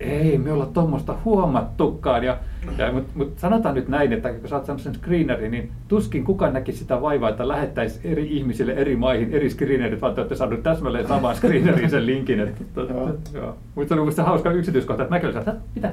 ei 0.00 0.38
me 0.38 0.52
olla 0.52 0.66
tuommoista 0.66 1.14
huomattukaan. 1.24 2.24
Ja, 2.24 2.36
ja, 2.78 2.92
Mutta 2.92 3.12
mut 3.14 3.38
sanotaan 3.38 3.74
nyt 3.74 3.88
näin, 3.88 4.12
että 4.12 4.32
kun 4.32 4.48
sä 4.48 4.56
oot 4.56 4.66
semmoisen 4.66 4.94
screenerin, 4.94 5.50
niin 5.50 5.70
tuskin 5.88 6.24
kukaan 6.24 6.52
näkisi 6.52 6.78
sitä 6.78 7.02
vaivaa, 7.02 7.28
että 7.28 7.48
lähettäisi 7.48 8.00
eri 8.04 8.36
ihmisille 8.36 8.72
eri 8.72 8.96
maihin 8.96 9.34
eri 9.34 9.50
screenerit, 9.50 10.00
vaan 10.00 10.14
te 10.14 10.20
olette 10.20 10.34
saaneet 10.34 10.62
täsmälleen 10.62 11.08
samaan 11.08 11.36
screeneriin 11.38 11.90
sen 11.90 12.06
linkin. 12.06 12.40
Että, 12.40 12.64
to, 12.74 12.80
Joo. 12.80 13.10
joo. 13.34 13.56
Mutta 13.74 13.88
se 13.88 13.94
oli 13.94 14.04
musta 14.04 14.24
hauska 14.24 14.50
yksityiskohta, 14.50 15.02
että 15.02 15.14
mäkin 15.14 15.28
olin 15.28 15.38
että 15.38 15.54
mitä? 15.74 15.92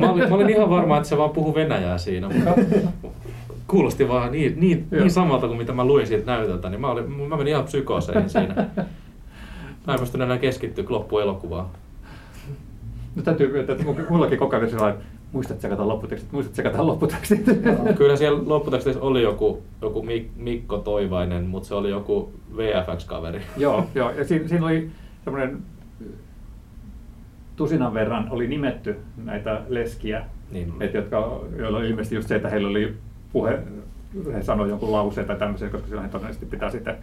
Mä 0.00 0.10
olin, 0.10 0.28
mä 0.28 0.34
olin 0.34 0.50
ihan 0.50 0.70
varma, 0.70 0.96
että 0.96 1.08
se 1.08 1.18
vaan 1.18 1.30
puhuu 1.30 1.54
venäjää 1.54 1.98
siinä. 1.98 2.28
Kuulosti 3.66 4.08
vaan 4.08 4.32
niin, 4.32 4.60
niin, 4.60 4.86
niin 4.90 5.10
samalta 5.10 5.46
kuin 5.46 5.58
mitä 5.58 5.72
mä 5.72 5.84
luin 5.84 6.06
siitä 6.06 6.32
näytöltä, 6.32 6.70
niin 6.70 6.80
mä, 6.80 6.90
olin, 6.90 7.12
mä 7.12 7.36
menin 7.36 7.48
ihan 7.48 7.64
psykooseihin 7.64 8.30
siinä. 8.30 8.54
Mä 9.86 9.94
en 9.94 10.00
pystynyt 10.00 10.24
enää 10.24 10.38
keskittyä 10.38 10.84
loppuelokuvaan. 10.88 11.66
No 13.16 13.22
täytyy 13.22 13.52
myöntää, 13.52 13.76
että 13.76 14.04
mullakin 14.10 14.38
koko 14.38 14.56
ajan 14.56 14.70
sellainen, 14.70 15.02
muistat 15.32 15.58
tsekata 15.58 15.88
lopputekstit, 15.88 16.32
muistat 16.32 16.52
tsekata 16.52 16.86
lopputekstit. 16.86 17.44
Kyllä 17.98 18.16
siellä 18.16 18.40
lopputekstissä 18.46 19.00
oli 19.00 19.22
joku, 19.22 19.62
joku 19.82 20.02
Mik- 20.02 20.30
Mikko 20.42 20.78
Toivainen, 20.78 21.44
mutta 21.46 21.68
se 21.68 21.74
oli 21.74 21.90
joku 21.90 22.32
VFX-kaveri. 22.56 23.42
joo, 23.56 23.86
joo, 23.94 24.10
ja 24.10 24.24
siinä, 24.24 24.48
siinä 24.48 24.66
oli 24.66 24.90
semmoinen 25.24 25.58
tusinan 27.56 27.94
verran 27.94 28.26
oli 28.30 28.46
nimetty 28.48 28.96
näitä 29.24 29.60
leskiä, 29.68 30.24
Niin. 30.50 30.72
et 30.80 30.94
jotka, 30.94 31.40
joilla 31.56 31.78
oli 31.78 31.88
ilmeisesti 31.90 32.14
just 32.14 32.28
se, 32.28 32.36
että 32.36 32.48
heillä 32.48 32.68
oli 32.68 32.94
puhe, 33.32 33.58
he 34.34 34.42
sanoivat 34.42 34.70
jonkun 34.70 34.92
lauseen 34.92 35.26
tai 35.26 35.36
tämmöisen, 35.38 35.70
koska 35.70 35.88
silloin 35.88 36.10
todennäköisesti 36.10 36.46
pitää 36.46 36.70
sitten 36.70 36.96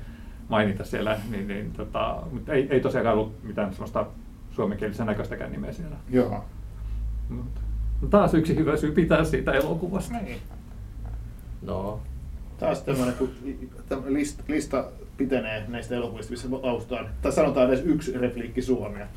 mainita 0.50 0.84
siellä, 0.84 1.17
niin, 1.32 1.48
niin 1.48 1.72
tota, 1.72 2.17
mutta 2.32 2.54
ei, 2.54 2.67
ei 2.69 2.80
tosiaankaan 2.80 3.17
ollut 3.17 3.34
mitään 3.43 3.72
semmoista 3.74 4.06
suomenkielisen 4.52 5.06
näköistäkään 5.06 5.52
nimeä 5.52 5.72
siellä. 5.72 5.96
Joo. 6.10 6.46
Mutta 7.30 7.62
taas 8.10 8.34
yksi 8.34 8.56
hyvä 8.56 8.78
syy 8.78 8.92
pitää 8.92 9.24
siitä 9.24 9.52
elokuvasta. 9.52 10.16
No, 11.62 12.00
Taas 12.60 12.82
tämmöinen, 12.82 13.16
kun 13.16 13.34
lista 14.48 14.86
pitenee 15.18 15.66
näistä 15.68 15.96
elokuvista, 15.96 16.32
missä 16.32 16.48
lausutaan, 16.52 17.10
tai 17.22 17.32
sanotaan 17.32 17.68
edes 17.68 17.86
yksi 17.86 18.18
repliikki 18.18 18.62
suomea. 18.62 19.08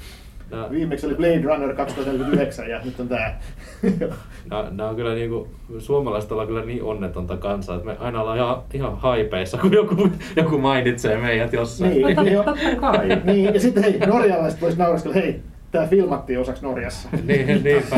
Nää, 0.53 0.71
Viimeksi 0.71 1.07
oli 1.07 1.15
Blade 1.15 1.43
Runner 1.43 1.75
2049 1.75 2.71
ja 2.71 2.81
nyt 2.85 3.01
on 3.01 3.09
tää. 3.09 3.41
nää, 4.51 4.71
nää 4.71 4.89
on 4.89 4.97
kyllä 4.97 5.15
niinku, 5.15 5.49
suomalaiset 5.79 6.33
ollaan 6.33 6.49
kyllä 6.49 6.65
niin 6.65 6.83
onnetonta 6.83 7.37
kansaa, 7.37 7.77
että 7.77 7.87
me 7.87 7.97
aina 8.01 8.21
ollaan 8.21 8.39
ihan, 8.39 8.63
ihan 8.75 8.99
haipeissa, 8.99 9.59
kun 9.59 9.73
joku, 9.73 10.09
joku 10.37 10.59
mainitsee 10.59 11.17
meidät 11.17 11.53
jossain. 11.53 11.91
Niin, 11.91 12.33
joo. 12.33 12.45
totta 12.45 12.77
kai. 12.81 13.09
niin, 13.25 13.55
ja 13.55 13.61
sitten 13.61 13.83
hei, 13.83 13.99
norjalaiset 13.99 14.61
vois 14.61 14.77
nauraskella, 14.77 15.15
hei, 15.15 15.41
tää 15.71 15.87
filmattiin 15.87 16.39
osaksi 16.39 16.63
Norjassa. 16.63 17.09
Niin, 17.25 17.47
niinpä. 17.47 17.97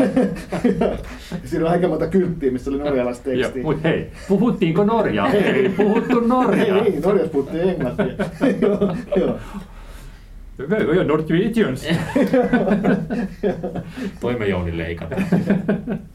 Siinä 1.45 1.65
on 1.65 1.71
aika 1.71 1.87
monta 1.87 2.07
kylttiä, 2.07 2.51
missä 2.51 2.71
oli 2.71 2.79
norjalaista 2.79 3.29
Joo, 3.29 3.41
tekstiä. 3.41 3.63
mutta 3.63 3.87
hei, 3.87 4.11
puhuttiinko 4.27 4.83
Norjaa? 4.83 5.31
Ei 5.31 5.69
puhuttu 5.69 6.19
Norjaa. 6.19 6.77
Ei, 6.77 6.93
ei, 6.93 6.99
Norjassa 6.99 7.31
puhuttiin 7.31 7.69
englantia. 7.69 8.05
joo, 8.61 8.95
joo. 9.15 9.39
Vi 10.57 10.63
är 10.75 11.03
Norwegians. 11.03 11.87
Toimme 14.21 14.45
Jouni 14.45 14.71
leikata. 14.71 15.15